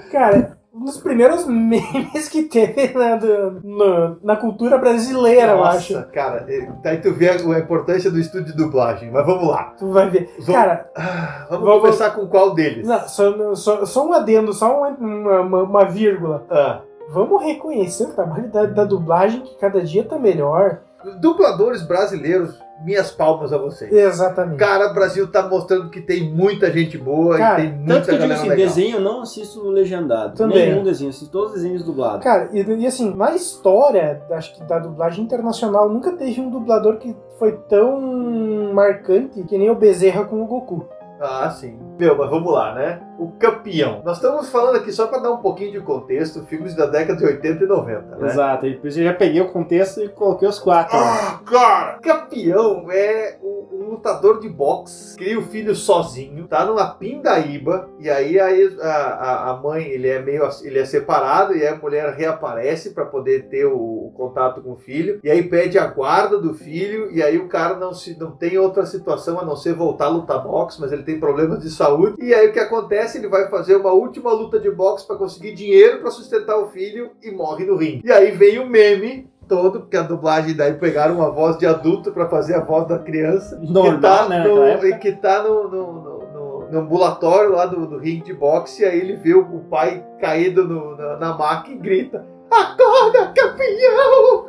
[0.10, 5.94] Cara, um dos primeiros memes que teve na, na cultura brasileira, eu acho.
[5.94, 9.10] Nossa, cara, é, daí tu vê a, a importância do estúdio de dublagem.
[9.10, 9.74] Mas vamos lá.
[9.78, 10.30] Tu vai ver.
[10.38, 12.86] Vamos- Cara, Ah, vamos Vamos- começar com qual deles?
[12.86, 16.44] não, só, só, só um adendo, só um- uma, uma, uma vírgula.
[16.50, 20.80] Ah, Vamos reconhecer o trabalho da, da dublagem que cada dia tá melhor.
[21.20, 23.92] dubladores brasileiros, minhas palmas a vocês.
[23.92, 24.58] Exatamente.
[24.58, 28.08] Cara, o Brasil tá mostrando que tem muita gente boa Cara, e tem muita Tanto
[28.08, 28.66] que eu digo assim, legal.
[28.66, 30.36] desenho eu não assisto legendado.
[30.36, 30.70] Também.
[30.70, 32.22] Nenhum desenho, assisto todos os desenhos dublados.
[32.22, 36.98] Cara, e, e assim, na história, acho que da dublagem internacional, nunca teve um dublador
[36.98, 40.86] que foi tão marcante que nem o Bezerra com o Goku.
[41.20, 41.78] Ah, sim.
[41.98, 43.00] Meu, mas vamos lá, né?
[43.18, 44.02] O campeão.
[44.04, 47.24] Nós estamos falando aqui só para dar um pouquinho de contexto, filmes da década de
[47.24, 48.28] 80 e 90, né?
[48.28, 50.96] Exato, e depois eu já peguei o contexto e coloquei os quatro.
[50.96, 51.98] Ah, cara!
[52.02, 53.56] Campeão é um,
[53.86, 58.48] lutador de boxe, cria o filho sozinho, tá numa pindaíba, e aí, a,
[58.82, 63.06] a, a mãe, ele é meio ele é separado, e aí a mulher reaparece para
[63.06, 67.10] poder ter o, o contato com o filho, e aí pede a guarda do filho,
[67.10, 70.10] e aí o cara não, se, não tem outra situação a não ser voltar a
[70.10, 73.05] lutar boxe, mas ele tem problemas de saúde, e aí o que acontece?
[73.14, 77.10] Ele vai fazer uma última luta de boxe para conseguir dinheiro para sustentar o filho
[77.22, 78.02] e morre no ringue.
[78.04, 82.10] E aí vem o meme todo, porque a dublagem daí pegaram uma voz de adulto
[82.12, 83.56] para fazer a voz da criança.
[83.62, 84.88] Normal, que tá né, no, naquela época.
[84.88, 88.82] e que tá no, no, no- no- no ambulatório lá do, do ringue de boxe,
[88.82, 94.46] e aí ele vê o, pai caído no- na, na maca e grita: Acorda, campeão!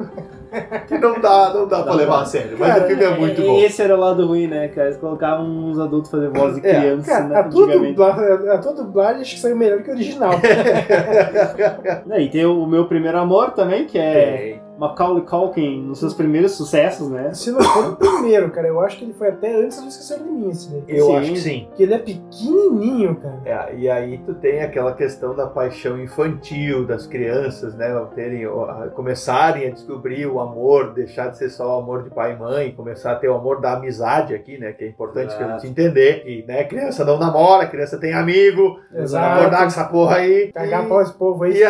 [0.88, 3.42] que não dá, não dá pra levar a sério, mas Cara, o filme é muito
[3.42, 3.60] bom.
[3.60, 4.88] Esse era o lado ruim, né, cara?
[4.88, 7.94] Eles colocavam uns adultos fazer voz de É, criança, Cara, né, a tua, antigamente.
[7.94, 10.32] dublagem, a tua dublagem acho que saiu melhor que o original.
[12.10, 14.67] É, E tem o meu primeiro amor também, que é Tem.
[14.78, 17.34] Macaulay Culkin nos seus primeiros sucessos, né?
[17.34, 20.20] Se não for o primeiro, cara, eu acho que ele foi até antes do Esquecer
[20.20, 20.84] de Mim, esse daí.
[20.88, 21.16] Eu Sim.
[21.18, 21.66] acho que sim.
[21.70, 23.42] Porque ele é pequenininho, cara.
[23.46, 27.88] É, e aí tu tem aquela questão da paixão infantil das crianças, né?
[28.16, 28.48] Terem,
[28.94, 32.72] começarem a descobrir o amor, deixar de ser só o amor de pai e mãe,
[32.72, 34.72] começar a ter o amor da amizade aqui, né?
[34.74, 35.62] Que é importante que a Exato.
[35.62, 36.24] gente entender.
[36.24, 40.52] Que, né, criança não namora, criança tem amigo, acordar com essa porra aí.
[40.54, 41.52] Cagar E- pau esse povo aí.
[41.54, 41.64] e que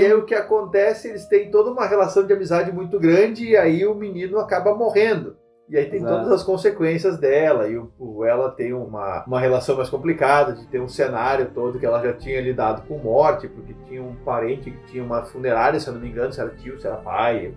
[0.00, 3.56] aí, é o que acontece, eles têm toda uma relação de amizade muito grande e
[3.56, 5.36] aí o menino acaba morrendo.
[5.70, 6.14] E aí tem Exato.
[6.14, 7.68] todas as consequências dela.
[7.68, 11.78] E o, o- ela tem uma, uma relação mais complicada, de ter um cenário todo
[11.78, 15.78] que ela já tinha lidado com morte, porque tinha um parente que tinha uma funerária,
[15.78, 17.52] se eu não me engano, se era tio, se era pai,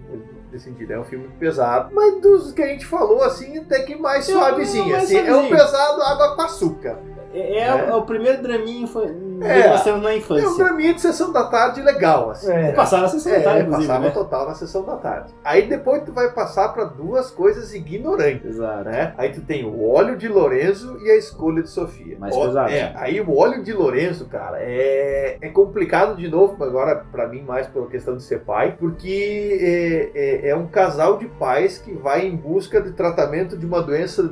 [0.51, 0.91] nesse sentido.
[0.91, 1.95] É um filme pesado.
[1.95, 4.93] Mas dos que a gente falou, assim, até que mais suavezinho.
[4.93, 6.97] Assim, é um pesado água com açúcar.
[7.33, 7.73] É, é É.
[7.75, 9.05] o- é o primeiro draminha infan...
[9.43, 9.61] É.
[9.63, 10.63] que nós temos na É um infância.
[10.63, 12.51] draminha de sessão da tarde legal, assim.
[12.51, 12.71] É.
[12.73, 14.11] Passaram a sessão É, da tarde, inclusive, passava né?
[14.11, 15.33] total na sessão da tarde.
[15.43, 18.45] Aí depois tu vai passar para duas coisas ignorantes.
[18.45, 18.83] Exato.
[18.89, 19.13] Né?
[19.17, 22.17] Aí tu tem o óleo de Lorenzo e a escolha de Sofia.
[22.19, 22.71] Mais Ó, pesado.
[22.71, 27.41] É, aí o óleo de Lorenzo, cara, é, é complicado de novo, agora pra mim
[27.41, 31.93] mais pela questão de ser pai, porque é, é- é um casal de pais que
[31.93, 34.31] vai em busca de tratamento de uma doença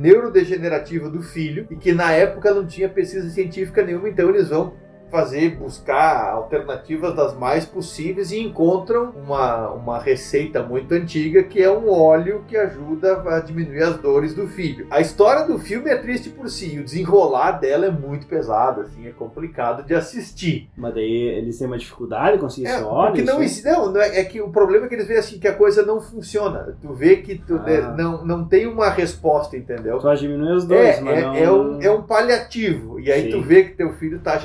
[0.00, 4.74] neurodegenerativa do filho e que na época não tinha pesquisa científica nenhuma, então eles vão
[5.10, 11.70] fazer, buscar alternativas das mais possíveis e encontram uma, uma receita muito antiga que é
[11.70, 14.86] um óleo que ajuda a diminuir as dores do filho.
[14.90, 19.06] A história do filme é triste por si, o desenrolar dela é muito pesado, assim,
[19.06, 20.68] é complicado de assistir.
[20.76, 23.06] Mas daí eles têm uma dificuldade em conseguir É, esse óleo.
[23.14, 23.60] porque não, isso?
[23.60, 25.54] exi- não, não é, é que o problema é que eles veem assim que a
[25.54, 26.76] coisa não funciona.
[26.80, 27.62] Tu vê que tu, Ah.
[27.62, 30.00] né, não, não tem uma resposta, entendeu?
[30.00, 31.34] Só diminui os dois, É, mas é, não...
[31.36, 32.98] é um, é um paliativo.
[33.00, 33.30] E aí Sim.
[33.30, 34.36] tu vê que teu filho tá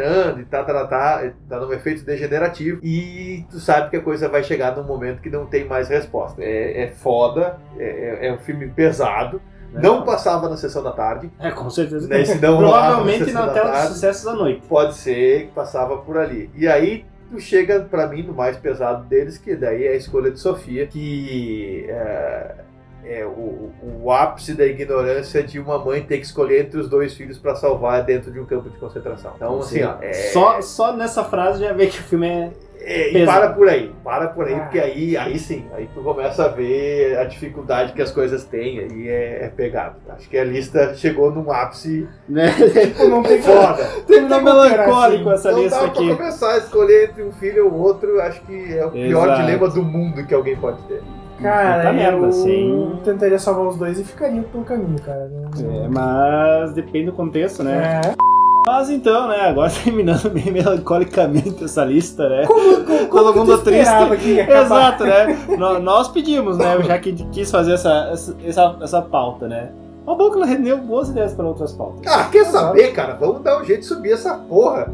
[0.00, 2.80] degenerando e tá, tá, tá, tá num efeito degenerativo.
[2.82, 6.42] E tu sabe que a coisa vai chegar num momento que não tem mais resposta.
[6.42, 9.40] É, é foda, é, é- é um filme pesado.
[9.72, 9.80] né?
[9.82, 11.30] Não passava na sessão da tarde.
[11.38, 12.08] É, com certeza.
[12.08, 12.24] Né?
[12.24, 13.94] Se não Provavelmente na da tela dos tarde.
[13.94, 14.62] sucessos da noite.
[14.68, 16.50] Pode ser que passava por ali.
[16.56, 20.30] E aí tu chega pra mim no mais pesado deles, que daí é a escolha
[20.32, 22.54] de Sofia, que é,
[23.04, 23.70] é o,
[24.02, 27.54] o ápice da ignorância de uma mãe ter que escolher entre os dois filhos pra
[27.54, 29.32] salvar dentro de um campo de concentração.
[29.36, 32.50] Então, assim, ó, é, Só, só nessa frase já vê que o filme é.
[32.82, 34.60] é, e para por aí, para por aí, Ah.
[34.60, 38.78] porque aí, aí sim, aí tu começa a ver a dificuldade que as coisas têm,
[38.80, 39.96] aí é, é pegado.
[40.10, 42.50] Acho que a lista chegou num ápice Né?
[42.52, 43.84] Tipo, não tem foda.
[44.06, 45.48] Terminou operar melancólico assim.
[45.48, 46.06] essa não lista dá aqui.
[46.06, 49.40] pra começar a escolher entre um filho ou outro, acho que é o pior Exato.
[49.42, 51.02] dilema do mundo que alguém pode ter.
[51.42, 52.92] Cara, Puta merda, eu assim.
[53.04, 55.28] tentaria salvar os dois e ficaria pelo caminho, cara.
[55.28, 58.00] Não- É, mas depende do contexto, né?
[58.04, 58.14] É.
[58.66, 59.48] Mas então, né?
[59.48, 62.46] Agora terminando meio melancolicamente essa lista, né?
[62.46, 63.90] Como, como, Todo mundo triste.
[64.40, 65.38] Exato, né?
[65.58, 66.80] Nó- Nós pedimos, né?
[66.82, 68.12] Já que quis fazer essa,
[68.44, 69.70] essa, essa pauta, né?
[70.10, 72.00] Mas bom que ela rendeu boas ideias para outras pautas.
[72.12, 73.14] Ah, quer saber, cara?
[73.14, 74.92] Vamos dar um jeito de subir essa porra.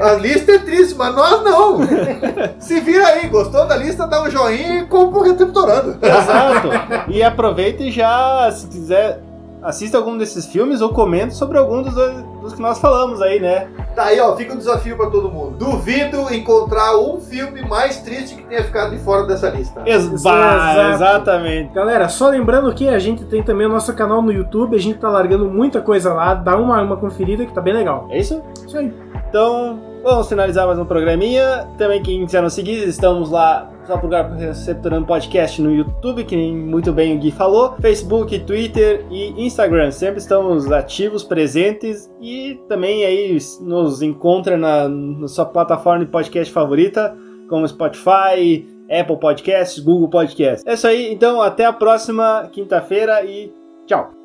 [0.00, 1.80] A lista é triste, mas nós não.
[2.60, 5.98] Se vira aí, gostou da lista, dá um joinha e compra o Retriptorando.
[6.00, 6.68] Exato.
[7.08, 9.20] E aproveita e já, se quiser,
[9.62, 13.38] assista algum desses filmes ou comente sobre algum dos, dois- dos que nós falamos aí,
[13.40, 13.68] né?
[13.94, 15.56] Tá aí, ó, fica um desafio pra todo mundo.
[15.56, 19.82] Duvido encontrar um filme mais triste que tenha ficado de fora dessa lista.
[19.86, 20.80] Ex exato.
[20.94, 21.72] exatamente.
[21.74, 24.98] Galera, só lembrando que a gente tem também o nosso canal no YouTube, a gente
[24.98, 28.06] tá largando muita coisa lá, dá uma, uma conferida que tá bem legal.
[28.10, 28.42] É isso?
[28.66, 28.92] Isso aí.
[29.28, 31.68] Então, Vamos finalizar mais um programinha.
[31.78, 36.92] Também quem quiser nos seguir, estamos lá só procurar Receptorando Podcast no YouTube, que muito
[36.92, 39.92] bem o Gui falou, Facebook, Twitter e Instagram.
[39.92, 46.52] Sempre estamos ativos, presentes e também aí nos encontra na, na sua plataforma de podcast
[46.52, 47.16] favorita,
[47.48, 50.66] como Spotify, Apple Podcasts, Google Podcasts.
[50.66, 53.52] É isso aí, então até a próxima quinta-feira e
[53.86, 54.21] tchau!